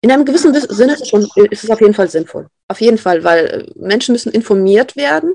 In 0.00 0.10
einem 0.10 0.24
gewissen 0.24 0.52
Sinne 0.52 0.92
ist 0.92 1.02
es, 1.02 1.08
schon, 1.08 1.26
ist 1.50 1.64
es 1.64 1.70
auf 1.70 1.80
jeden 1.80 1.94
Fall 1.94 2.10
sinnvoll. 2.10 2.48
Auf 2.68 2.80
jeden 2.80 2.98
Fall, 2.98 3.24
weil 3.24 3.46
äh, 3.46 3.78
Menschen 3.78 4.12
müssen 4.12 4.32
informiert 4.32 4.96
werden, 4.96 5.34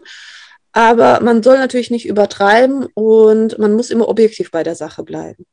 aber 0.73 1.21
man 1.21 1.41
soll 1.41 1.57
natürlich 1.57 1.89
nicht 1.89 2.05
übertreiben 2.05 2.85
und 2.93 3.57
man 3.57 3.73
muss 3.73 3.89
immer 3.89 4.07
objektiv 4.07 4.51
bei 4.51 4.63
der 4.63 4.75
Sache 4.75 5.03
bleiben. 5.03 5.45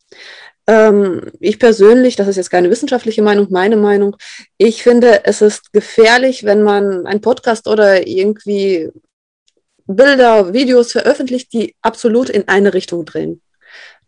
Ähm, 0.66 1.30
ich 1.40 1.58
persönlich, 1.58 2.16
das 2.16 2.28
ist 2.28 2.36
jetzt 2.36 2.50
keine 2.50 2.70
wissenschaftliche 2.70 3.22
Meinung, 3.22 3.46
meine 3.50 3.76
Meinung, 3.76 4.16
ich 4.58 4.82
finde, 4.82 5.24
es 5.24 5.42
ist 5.42 5.72
gefährlich, 5.72 6.44
wenn 6.44 6.62
man 6.62 7.06
einen 7.06 7.20
Podcast 7.20 7.68
oder 7.68 8.06
irgendwie 8.06 8.90
Bilder, 9.86 10.52
Videos 10.52 10.92
veröffentlicht, 10.92 11.52
die 11.52 11.76
absolut 11.82 12.28
in 12.28 12.48
eine 12.48 12.74
Richtung 12.74 13.04
drehen. 13.04 13.40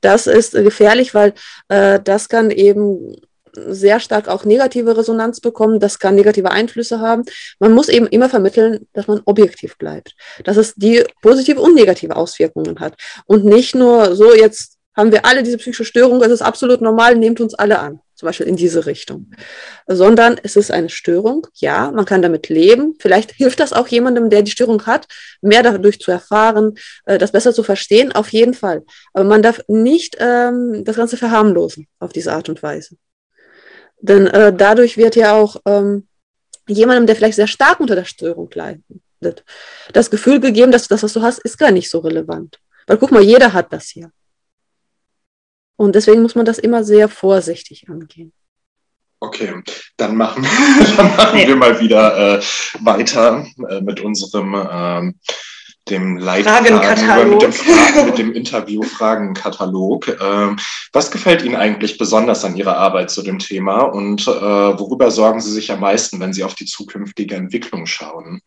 Das 0.00 0.26
ist 0.26 0.52
gefährlich, 0.52 1.14
weil 1.14 1.34
äh, 1.68 2.00
das 2.02 2.28
kann 2.28 2.50
eben 2.50 3.16
sehr 3.54 4.00
stark 4.00 4.28
auch 4.28 4.44
negative 4.44 4.96
Resonanz 4.96 5.40
bekommen. 5.40 5.80
Das 5.80 5.98
kann 5.98 6.14
negative 6.14 6.50
Einflüsse 6.50 7.00
haben. 7.00 7.24
Man 7.58 7.72
muss 7.72 7.88
eben 7.88 8.06
immer 8.06 8.28
vermitteln, 8.28 8.86
dass 8.92 9.06
man 9.06 9.22
objektiv 9.24 9.76
bleibt, 9.78 10.14
dass 10.44 10.56
es 10.56 10.74
die 10.74 11.04
positive 11.22 11.60
und 11.60 11.74
negative 11.74 12.16
Auswirkungen 12.16 12.78
hat 12.80 12.94
und 13.26 13.44
nicht 13.44 13.74
nur 13.74 14.14
so 14.14 14.34
jetzt 14.34 14.77
haben 14.98 15.12
wir 15.12 15.24
alle 15.24 15.44
diese 15.44 15.58
psychische 15.58 15.84
Störung, 15.84 16.20
es 16.22 16.32
ist 16.32 16.42
absolut 16.42 16.80
normal, 16.80 17.14
nehmt 17.14 17.40
uns 17.40 17.54
alle 17.54 17.78
an, 17.78 18.00
zum 18.16 18.26
Beispiel 18.26 18.48
in 18.48 18.56
diese 18.56 18.84
Richtung, 18.84 19.30
sondern 19.86 20.40
es 20.42 20.56
ist 20.56 20.72
eine 20.72 20.88
Störung, 20.88 21.46
ja, 21.54 21.92
man 21.92 22.04
kann 22.04 22.20
damit 22.20 22.48
leben, 22.48 22.96
vielleicht 22.98 23.30
hilft 23.30 23.60
das 23.60 23.72
auch 23.72 23.86
jemandem, 23.86 24.28
der 24.28 24.42
die 24.42 24.50
Störung 24.50 24.84
hat, 24.86 25.06
mehr 25.40 25.62
dadurch 25.62 26.00
zu 26.00 26.10
erfahren, 26.10 26.74
äh, 27.06 27.16
das 27.16 27.30
besser 27.30 27.54
zu 27.54 27.62
verstehen, 27.62 28.10
auf 28.10 28.30
jeden 28.30 28.54
Fall, 28.54 28.82
aber 29.12 29.24
man 29.24 29.40
darf 29.40 29.60
nicht 29.68 30.16
ähm, 30.18 30.82
das 30.84 30.96
Ganze 30.96 31.16
verharmlosen 31.16 31.86
auf 32.00 32.12
diese 32.12 32.32
Art 32.32 32.48
und 32.48 32.60
Weise. 32.64 32.96
Denn 34.00 34.26
äh, 34.26 34.52
dadurch 34.52 34.96
wird 34.96 35.14
ja 35.14 35.34
auch 35.34 35.60
ähm, 35.64 36.08
jemandem, 36.66 37.06
der 37.06 37.14
vielleicht 37.14 37.36
sehr 37.36 37.46
stark 37.46 37.78
unter 37.78 37.94
der 37.94 38.04
Störung 38.04 38.50
leidet, 38.52 39.44
das 39.92 40.10
Gefühl 40.10 40.40
gegeben, 40.40 40.72
dass 40.72 40.88
das, 40.88 41.04
was 41.04 41.12
du 41.12 41.22
hast, 41.22 41.38
ist 41.38 41.56
gar 41.56 41.70
nicht 41.70 41.88
so 41.88 42.00
relevant. 42.00 42.58
Weil 42.88 42.96
guck 42.96 43.12
mal, 43.12 43.22
jeder 43.22 43.52
hat 43.52 43.72
das 43.72 43.86
hier. 43.86 44.10
Und 45.78 45.94
deswegen 45.94 46.22
muss 46.22 46.34
man 46.34 46.44
das 46.44 46.58
immer 46.58 46.82
sehr 46.82 47.08
vorsichtig 47.08 47.88
angehen. 47.88 48.32
Okay, 49.20 49.62
dann 49.96 50.16
machen, 50.16 50.46
dann 50.96 51.16
machen 51.16 51.38
wir 51.38 51.56
mal 51.56 51.80
wieder 51.80 52.38
äh, 52.38 52.42
weiter 52.80 53.46
äh, 53.68 53.80
mit 53.80 54.00
unserem 54.00 54.54
ähm, 54.70 55.14
dem 55.88 56.18
Leitfaden, 56.18 56.74
mit 57.30 57.42
dem, 57.42 57.52
Fra 57.52 58.04
mit 58.04 58.18
dem 58.18 58.32
Interview-Fragenkatalog. 58.32 60.18
Ähm, 60.20 60.58
was 60.92 61.10
gefällt 61.10 61.42
Ihnen 61.42 61.56
eigentlich 61.56 61.96
besonders 61.96 62.44
an 62.44 62.56
Ihrer 62.56 62.76
Arbeit 62.76 63.10
zu 63.10 63.22
dem 63.22 63.38
Thema 63.38 63.82
und 63.82 64.26
äh, 64.26 64.30
worüber 64.30 65.10
sorgen 65.10 65.40
Sie 65.40 65.52
sich 65.52 65.72
am 65.72 65.80
meisten, 65.80 66.20
wenn 66.20 66.34
Sie 66.34 66.44
auf 66.44 66.54
die 66.54 66.66
zukünftige 66.66 67.36
Entwicklung 67.36 67.86
schauen? 67.86 68.42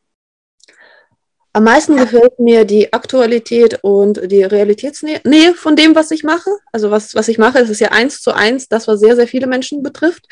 Am 1.53 1.65
meisten 1.65 1.97
gefällt 1.97 2.39
mir 2.39 2.63
die 2.63 2.93
Aktualität 2.93 3.79
und 3.81 4.31
die 4.31 4.43
Realitätsnähe 4.43 5.53
von 5.53 5.75
dem, 5.75 5.95
was 5.95 6.11
ich 6.11 6.23
mache. 6.23 6.49
Also 6.71 6.91
was, 6.91 7.13
was 7.13 7.27
ich 7.27 7.37
mache, 7.37 7.59
das 7.59 7.69
ist 7.69 7.81
ja 7.81 7.89
eins 7.89 8.21
zu 8.21 8.33
eins 8.33 8.69
das, 8.69 8.87
was 8.87 9.01
sehr, 9.01 9.17
sehr 9.17 9.27
viele 9.27 9.47
Menschen 9.47 9.83
betrifft. 9.83 10.27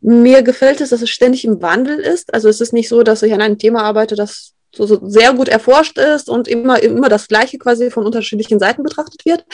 Mir 0.00 0.42
gefällt 0.42 0.80
es, 0.80 0.90
dass 0.90 1.00
es 1.00 1.10
ständig 1.10 1.44
im 1.44 1.62
Wandel 1.62 2.00
ist. 2.00 2.34
Also 2.34 2.48
es 2.48 2.60
ist 2.60 2.72
nicht 2.72 2.88
so, 2.88 3.04
dass 3.04 3.22
ich 3.22 3.32
an 3.32 3.40
einem 3.40 3.58
Thema 3.58 3.82
arbeite, 3.82 4.16
das 4.16 4.54
so, 4.74 4.86
so 4.86 5.00
sehr 5.08 5.32
gut 5.32 5.48
erforscht 5.48 5.98
ist 5.98 6.28
und 6.28 6.48
immer, 6.48 6.82
immer 6.82 7.08
das 7.08 7.28
Gleiche 7.28 7.58
quasi 7.58 7.90
von 7.90 8.04
unterschiedlichen 8.06 8.58
Seiten 8.58 8.82
betrachtet 8.82 9.24
wird, 9.24 9.44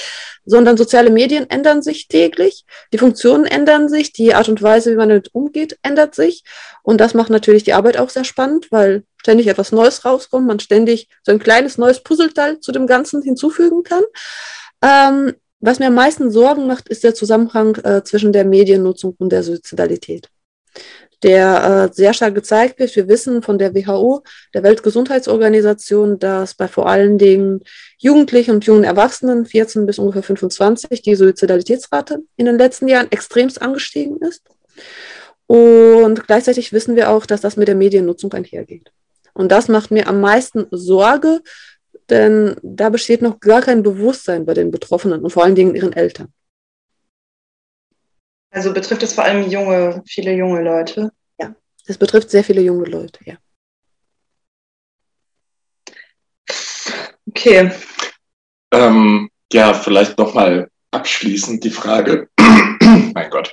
sondern 0.44 0.76
soziale 0.76 1.10
Medien 1.10 1.48
ändern 1.48 1.82
sich 1.82 2.08
täglich, 2.08 2.64
die 2.92 2.98
Funktionen 2.98 3.44
ändern 3.44 3.88
sich, 3.88 4.12
die 4.12 4.34
Art 4.34 4.48
und 4.48 4.62
Weise, 4.62 4.92
wie 4.92 4.96
man 4.96 5.08
damit 5.08 5.34
umgeht, 5.34 5.78
ändert 5.82 6.14
sich. 6.14 6.44
Und 6.82 7.00
das 7.00 7.14
macht 7.14 7.30
natürlich 7.30 7.64
die 7.64 7.72
Arbeit 7.72 7.96
auch 7.96 8.10
sehr 8.10 8.24
spannend, 8.24 8.68
weil 8.70 9.04
ständig 9.18 9.46
etwas 9.46 9.72
Neues 9.72 10.04
rauskommt, 10.04 10.46
man 10.46 10.60
ständig 10.60 11.08
so 11.22 11.32
ein 11.32 11.38
kleines 11.38 11.78
neues 11.78 12.02
Puzzleteil 12.02 12.60
zu 12.60 12.72
dem 12.72 12.86
Ganzen 12.86 13.22
hinzufügen 13.22 13.82
kann. 13.82 14.02
Ähm, 14.82 15.34
was 15.60 15.78
mir 15.78 15.88
am 15.88 15.94
meisten 15.94 16.30
Sorgen 16.30 16.66
macht, 16.66 16.88
ist 16.88 17.04
der 17.04 17.14
Zusammenhang 17.14 17.76
äh, 17.84 18.02
zwischen 18.02 18.32
der 18.32 18.46
Mediennutzung 18.46 19.14
und 19.18 19.30
der 19.30 19.42
Suizidalität 19.42 20.28
der 21.22 21.90
äh, 21.90 21.94
sehr 21.94 22.14
stark 22.14 22.34
gezeigt 22.34 22.78
wird. 22.78 22.94
Wir 22.96 23.08
wissen 23.08 23.42
von 23.42 23.58
der 23.58 23.74
WHO, 23.74 24.22
der 24.54 24.62
Weltgesundheitsorganisation, 24.62 26.18
dass 26.18 26.54
bei 26.54 26.68
vor 26.68 26.88
allen 26.88 27.18
Dingen 27.18 27.60
Jugendlichen 27.98 28.52
und 28.52 28.64
jungen 28.64 28.84
Erwachsenen, 28.84 29.44
14 29.44 29.86
bis 29.86 29.98
ungefähr 29.98 30.22
25, 30.22 31.02
die 31.02 31.14
Suizidalitätsrate 31.14 32.22
in 32.36 32.46
den 32.46 32.58
letzten 32.58 32.88
Jahren 32.88 33.10
extremst 33.10 33.60
angestiegen 33.60 34.18
ist. 34.18 34.42
Und 35.46 36.26
gleichzeitig 36.26 36.72
wissen 36.72 36.96
wir 36.96 37.10
auch, 37.10 37.26
dass 37.26 37.40
das 37.40 37.56
mit 37.56 37.68
der 37.68 37.74
Mediennutzung 37.74 38.32
einhergeht. 38.32 38.92
Und 39.34 39.50
das 39.50 39.68
macht 39.68 39.90
mir 39.90 40.06
am 40.06 40.20
meisten 40.20 40.66
Sorge, 40.70 41.40
denn 42.08 42.56
da 42.62 42.88
besteht 42.88 43.22
noch 43.22 43.40
gar 43.40 43.60
kein 43.62 43.82
Bewusstsein 43.82 44.46
bei 44.46 44.54
den 44.54 44.70
Betroffenen 44.70 45.22
und 45.22 45.30
vor 45.30 45.44
allen 45.44 45.54
Dingen 45.54 45.74
ihren 45.74 45.92
Eltern. 45.92 46.28
Also 48.50 48.72
betrifft 48.72 49.02
es 49.02 49.14
vor 49.14 49.24
allem 49.24 49.48
junge, 49.48 50.02
viele 50.06 50.34
junge 50.34 50.62
Leute? 50.62 51.12
Ja, 51.38 51.54
es 51.86 51.98
betrifft 51.98 52.30
sehr 52.30 52.44
viele 52.44 52.60
junge 52.60 52.88
Leute, 52.88 53.20
ja. 53.24 53.36
Okay. 57.28 57.70
Ähm, 58.72 59.30
ja, 59.52 59.72
vielleicht 59.72 60.18
nochmal 60.18 60.68
abschließend 60.90 61.62
die 61.62 61.70
Frage. 61.70 62.28
mein 63.14 63.30
Gott. 63.30 63.52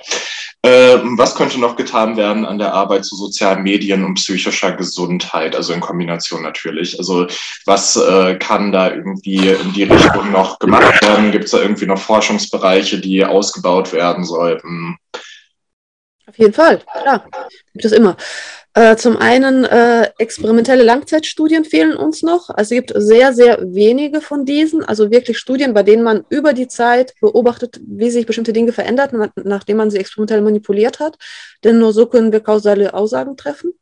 Ähm, 0.64 1.16
was 1.16 1.36
könnte 1.36 1.60
noch 1.60 1.76
getan 1.76 2.16
werden 2.16 2.44
an 2.44 2.58
der 2.58 2.74
Arbeit 2.74 3.04
zu 3.04 3.14
sozialen 3.14 3.62
Medien 3.62 4.04
und 4.04 4.14
psychischer 4.14 4.72
Gesundheit, 4.72 5.54
also 5.54 5.72
in 5.72 5.80
Kombination 5.80 6.42
natürlich? 6.42 6.98
Also 6.98 7.28
was 7.64 7.96
äh, 7.96 8.34
kann 8.36 8.72
da 8.72 8.90
irgendwie 8.90 9.48
in 9.48 9.72
die 9.72 9.84
Richtung 9.84 10.32
noch 10.32 10.58
gemacht 10.58 11.00
werden? 11.02 11.30
Gibt 11.30 11.44
es 11.44 11.52
da 11.52 11.58
irgendwie 11.58 11.86
noch 11.86 11.98
Forschungsbereiche, 11.98 12.98
die 12.98 13.24
ausgebaut 13.24 13.92
werden 13.92 14.24
sollten? 14.24 14.96
Auf 16.26 16.36
jeden 16.38 16.52
Fall, 16.52 16.82
klar, 17.02 17.24
gibt 17.72 17.84
es 17.84 17.92
immer. 17.92 18.16
Äh, 18.78 18.94
zum 18.94 19.16
einen 19.16 19.64
äh, 19.64 20.08
experimentelle 20.18 20.84
Langzeitstudien 20.84 21.64
fehlen 21.64 21.96
uns 21.96 22.22
noch. 22.22 22.48
Also 22.48 22.76
es 22.76 22.80
gibt 22.80 22.92
sehr, 22.94 23.32
sehr 23.32 23.58
wenige 23.74 24.20
von 24.20 24.44
diesen, 24.44 24.84
also 24.84 25.10
wirklich 25.10 25.36
Studien, 25.36 25.74
bei 25.74 25.82
denen 25.82 26.04
man 26.04 26.24
über 26.28 26.52
die 26.52 26.68
Zeit 26.68 27.12
beobachtet, 27.20 27.80
wie 27.84 28.08
sich 28.08 28.24
bestimmte 28.24 28.52
Dinge 28.52 28.70
verändert, 28.70 29.10
nachdem 29.34 29.78
man 29.78 29.90
sie 29.90 29.98
experimentell 29.98 30.42
manipuliert 30.42 31.00
hat. 31.00 31.18
Denn 31.64 31.80
nur 31.80 31.92
so 31.92 32.06
können 32.06 32.30
wir 32.30 32.38
kausale 32.38 32.94
Aussagen 32.94 33.36
treffen. 33.36 33.72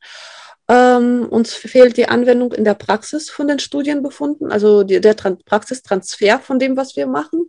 Ähm, 0.66 1.26
uns 1.28 1.52
fehlt 1.52 1.98
die 1.98 2.09
Anwendung 2.09 2.54
in 2.54 2.64
der 2.64 2.72
Praxis 2.72 3.28
von 3.28 3.48
den 3.48 3.59
Studienbefunden, 3.59 4.50
also 4.50 4.82
die, 4.82 5.02
der 5.02 5.14
Tran 5.14 5.37
Praxistransfer 5.44 6.38
von 6.38 6.59
dem, 6.59 6.74
was 6.74 6.96
wir 6.96 7.06
machen 7.06 7.48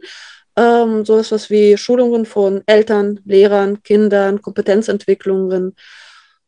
ähm, 0.58 1.06
so 1.06 1.18
etwas 1.20 1.50
wie 1.50 1.78
Schulungen 1.78 2.26
von 2.26 2.64
Eltern, 2.66 3.22
Lehrern, 3.26 3.84
Kindern, 3.84 4.42
Kompetenzentwicklungen. 4.42 5.76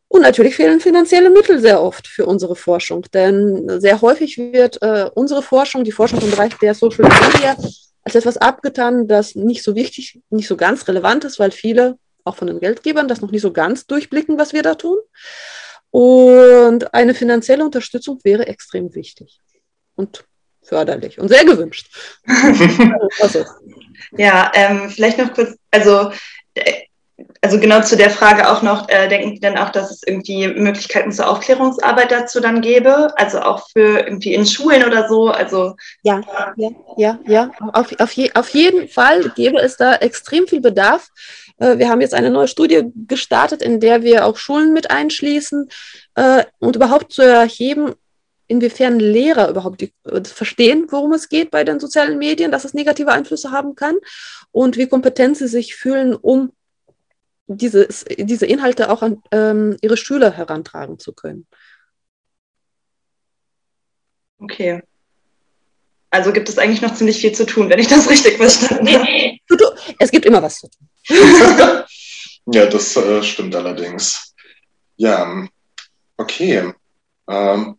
Und 0.09 0.23
natürlich 0.23 0.55
fehlen 0.55 0.79
finanzielle 0.79 1.29
Mittel 1.29 1.59
sehr 1.59 1.81
oft 1.81 2.07
für 2.07 2.25
unsere 2.25 2.55
Forschung, 2.55 3.05
denn 3.13 3.79
sehr 3.79 4.01
häufig 4.01 4.39
wird 4.39 4.81
äh, 4.81 5.09
unsere 5.13 5.43
Forschung, 5.43 5.83
die 5.83 5.91
Forschung 5.91 6.19
im 6.21 6.31
Bereich 6.31 6.55
der 6.55 6.73
Social 6.73 7.07
Media, 7.07 7.55
als 8.03 8.15
etwas 8.15 8.37
abgetan, 8.37 9.07
das 9.07 9.35
nicht 9.35 9.63
so 9.63 9.75
wichtig, 9.75 10.19
nicht 10.31 10.47
so 10.47 10.57
ganz 10.57 10.87
relevant 10.87 11.25
ist, 11.25 11.37
weil 11.37 11.51
viele, 11.51 11.99
auch 12.23 12.35
von 12.35 12.47
den 12.47 12.59
Geldgebern, 12.59 13.07
das 13.07 13.21
noch 13.21 13.29
nicht 13.29 13.43
so 13.43 13.53
ganz 13.53 13.85
durchblicken, 13.85 14.39
was 14.39 14.51
wir 14.51 14.63
da 14.63 14.73
tun. 14.73 14.97
Und 15.91 16.91
eine 16.91 17.13
finanzielle 17.13 17.63
Unterstützung 17.63 18.19
wäre 18.23 18.47
extrem 18.47 18.95
wichtig 18.95 19.39
und 19.95 20.25
förderlich 20.63 21.19
und 21.19 21.27
sehr 21.27 21.45
gewünscht. 21.45 21.95
also. 23.21 23.45
Ja, 24.17 24.51
ähm, 24.55 24.89
vielleicht 24.89 25.19
noch 25.19 25.33
kurz, 25.33 25.55
also, 25.69 26.11
äh, 26.55 26.83
also 27.41 27.59
genau 27.59 27.81
zu 27.81 27.95
der 27.95 28.09
Frage 28.09 28.49
auch 28.49 28.61
noch, 28.61 28.89
äh, 28.89 29.07
denken 29.07 29.33
Sie 29.33 29.39
denn 29.39 29.57
auch, 29.57 29.69
dass 29.69 29.91
es 29.91 30.03
irgendwie 30.05 30.47
Möglichkeiten 30.47 31.11
zur 31.11 31.29
Aufklärungsarbeit 31.29 32.11
dazu 32.11 32.41
dann 32.41 32.61
gäbe? 32.61 33.17
Also 33.17 33.39
auch 33.39 33.69
für 33.69 33.99
irgendwie 33.99 34.33
in 34.33 34.45
Schulen 34.45 34.83
oder 34.83 35.07
so? 35.07 35.29
Also 35.29 35.75
ja, 36.03 36.21
ja, 36.57 36.69
ja, 36.97 37.19
ja. 37.25 37.51
Auf, 37.73 37.97
auf, 37.99 38.11
je, 38.11 38.31
auf 38.33 38.49
jeden 38.49 38.89
Fall 38.89 39.29
gäbe 39.35 39.57
es 39.59 39.77
da 39.77 39.95
extrem 39.95 40.47
viel 40.47 40.59
Bedarf. 40.59 41.09
Äh, 41.59 41.77
wir 41.77 41.89
haben 41.89 42.01
jetzt 42.01 42.13
eine 42.13 42.29
neue 42.29 42.49
Studie 42.49 42.91
gestartet, 43.07 43.61
in 43.61 43.79
der 43.79 44.03
wir 44.03 44.25
auch 44.25 44.35
Schulen 44.35 44.73
mit 44.73 44.91
einschließen 44.91 45.69
äh, 46.15 46.43
und 46.59 46.75
überhaupt 46.75 47.13
zu 47.13 47.21
erheben, 47.21 47.93
inwiefern 48.47 48.99
Lehrer 48.99 49.49
überhaupt 49.49 49.79
die, 49.79 49.93
äh, 50.11 50.23
verstehen, 50.25 50.87
worum 50.89 51.13
es 51.13 51.29
geht 51.29 51.51
bei 51.51 51.63
den 51.63 51.79
sozialen 51.79 52.17
Medien, 52.17 52.51
dass 52.51 52.65
es 52.65 52.73
negative 52.73 53.11
Einflüsse 53.11 53.51
haben 53.51 53.75
kann 53.75 53.95
und 54.51 54.75
wie 54.75 54.87
kompetent 54.87 55.37
sie 55.37 55.47
sich 55.47 55.75
fühlen, 55.75 56.15
um 56.15 56.51
diese, 57.49 57.87
diese 58.17 58.45
Inhalte 58.45 58.89
auch 58.89 59.01
an 59.01 59.21
ähm, 59.31 59.77
ihre 59.81 59.97
Schüler 59.97 60.31
herantragen 60.31 60.99
zu 60.99 61.13
können. 61.13 61.47
Okay. 64.39 64.81
Also 66.11 66.31
gibt 66.31 66.49
es 66.49 66.57
eigentlich 66.57 66.81
noch 66.81 66.93
ziemlich 66.93 67.19
viel 67.19 67.33
zu 67.33 67.45
tun, 67.45 67.69
wenn 67.69 67.79
ich 67.79 67.87
das 67.87 68.09
richtig 68.09 68.37
verstanden 68.37 68.87
habe. 68.87 69.07
Es 69.99 70.11
gibt 70.11 70.25
immer 70.25 70.41
was 70.41 70.59
zu 70.59 70.67
tun. 70.69 70.87
ja, 72.53 72.65
das 72.65 72.95
äh, 72.95 73.21
stimmt 73.23 73.55
allerdings. 73.55 74.33
Ja, 74.95 75.47
okay. 76.17 76.73
Ähm, 77.27 77.77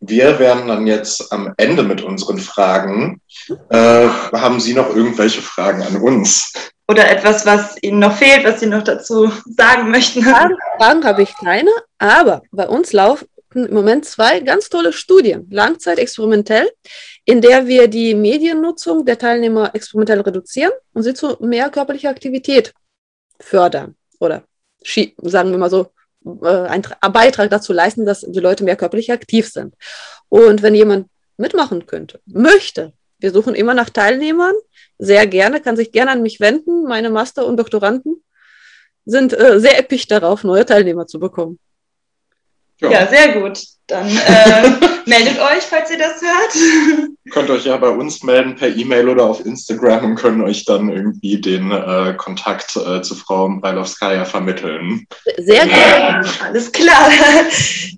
wir 0.00 0.38
werden 0.38 0.66
dann 0.66 0.86
jetzt 0.86 1.32
am 1.32 1.54
Ende 1.56 1.82
mit 1.82 2.02
unseren 2.02 2.38
Fragen. 2.38 3.20
Äh, 3.70 4.08
haben 4.08 4.60
Sie 4.60 4.74
noch 4.74 4.94
irgendwelche 4.94 5.42
Fragen 5.42 5.82
an 5.82 5.96
uns? 5.96 6.71
Oder 6.88 7.10
etwas, 7.10 7.46
was 7.46 7.80
Ihnen 7.82 8.00
noch 8.00 8.16
fehlt, 8.16 8.44
was 8.44 8.60
Sie 8.60 8.66
noch 8.66 8.82
dazu 8.82 9.30
sagen 9.56 9.90
möchten? 9.90 10.22
Fragen, 10.22 10.56
Fragen 10.78 11.04
habe 11.04 11.22
ich 11.22 11.34
keine, 11.36 11.70
aber 11.98 12.42
bei 12.50 12.68
uns 12.68 12.92
laufen 12.92 13.26
im 13.54 13.72
Moment 13.74 14.04
zwei 14.04 14.40
ganz 14.40 14.68
tolle 14.68 14.92
Studien, 14.92 15.46
langzeitexperimentell, 15.50 16.70
in 17.24 17.40
der 17.40 17.66
wir 17.66 17.88
die 17.88 18.14
Mediennutzung 18.14 19.04
der 19.04 19.18
Teilnehmer 19.18 19.74
experimentell 19.74 20.20
reduzieren 20.20 20.72
und 20.94 21.02
sie 21.02 21.14
zu 21.14 21.36
mehr 21.40 21.68
körperlicher 21.70 22.08
Aktivität 22.08 22.72
fördern 23.38 23.94
oder 24.18 24.44
sagen 25.22 25.50
wir 25.50 25.58
mal 25.58 25.70
so, 25.70 25.92
äh, 26.42 26.48
einen 26.48 26.84
Beitrag 27.12 27.50
dazu 27.50 27.72
leisten, 27.72 28.06
dass 28.06 28.20
die 28.20 28.40
Leute 28.40 28.64
mehr 28.64 28.76
körperlich 28.76 29.12
aktiv 29.12 29.48
sind. 29.48 29.74
Und 30.28 30.62
wenn 30.62 30.74
jemand 30.74 31.08
mitmachen 31.36 31.86
könnte, 31.86 32.20
möchte, 32.26 32.92
wir 33.22 33.30
suchen 33.32 33.54
immer 33.54 33.74
nach 33.74 33.90
Teilnehmern, 33.90 34.54
sehr 34.98 35.26
gerne, 35.26 35.60
kann 35.60 35.76
sich 35.76 35.92
gerne 35.92 36.12
an 36.12 36.22
mich 36.22 36.40
wenden. 36.40 36.84
Meine 36.84 37.10
Master- 37.10 37.46
und 37.46 37.56
Doktoranden 37.56 38.22
sind 39.04 39.32
äh, 39.32 39.58
sehr 39.58 39.78
episch 39.78 40.06
darauf, 40.06 40.44
neue 40.44 40.66
Teilnehmer 40.66 41.06
zu 41.06 41.18
bekommen. 41.18 41.58
Ja, 42.80 42.90
ja 42.90 43.06
sehr 43.06 43.40
gut. 43.40 43.60
Dann 43.86 44.08
äh, 44.08 44.70
meldet 45.06 45.38
euch, 45.38 45.62
falls 45.62 45.90
ihr 45.90 45.98
das 45.98 46.20
hört. 46.20 47.10
Könnt 47.30 47.50
euch 47.50 47.64
ja 47.64 47.76
bei 47.76 47.88
uns 47.88 48.22
melden 48.22 48.54
per 48.56 48.68
E-Mail 48.68 49.08
oder 49.08 49.24
auf 49.24 49.44
Instagram 49.44 50.04
und 50.04 50.14
können 50.16 50.42
euch 50.42 50.64
dann 50.64 50.88
irgendwie 50.88 51.40
den 51.40 51.70
äh, 51.70 52.14
Kontakt 52.16 52.76
äh, 52.76 53.02
zu 53.02 53.14
Frau 53.14 53.48
Bailowskaja 53.48 54.24
vermitteln. 54.24 55.06
Sehr 55.38 55.66
gerne. 55.66 56.26
Ja. 56.26 56.44
Alles 56.44 56.70
klar. 56.72 57.10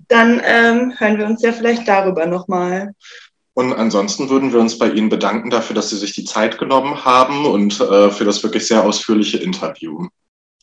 Dann 0.07 0.41
ähm, 0.45 0.93
hören 0.97 1.17
wir 1.17 1.25
uns 1.25 1.41
ja 1.41 1.51
vielleicht 1.51 1.87
darüber 1.87 2.25
nochmal. 2.25 2.93
Und 3.55 3.71
ansonsten 3.71 4.29
würden 4.29 4.51
wir 4.51 4.59
uns 4.59 4.77
bei 4.77 4.89
Ihnen 4.89 5.07
bedanken 5.07 5.49
dafür, 5.49 5.75
dass 5.75 5.89
Sie 5.89 5.95
sich 5.95 6.13
die 6.13 6.25
Zeit 6.25 6.57
genommen 6.57 7.05
haben 7.05 7.45
und 7.45 7.79
äh, 7.79 8.11
für 8.11 8.25
das 8.25 8.43
wirklich 8.43 8.67
sehr 8.67 8.83
ausführliche 8.83 9.37
Interview. 9.37 10.07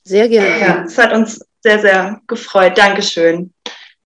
Sehr 0.05 0.29
gerne. 0.29 0.61
Ja, 0.61 0.85
es 0.85 0.99
hat 0.99 1.13
uns 1.15 1.41
sehr, 1.63 1.81
sehr 1.81 2.21
gefreut. 2.27 2.77
Dankeschön. 2.77 3.52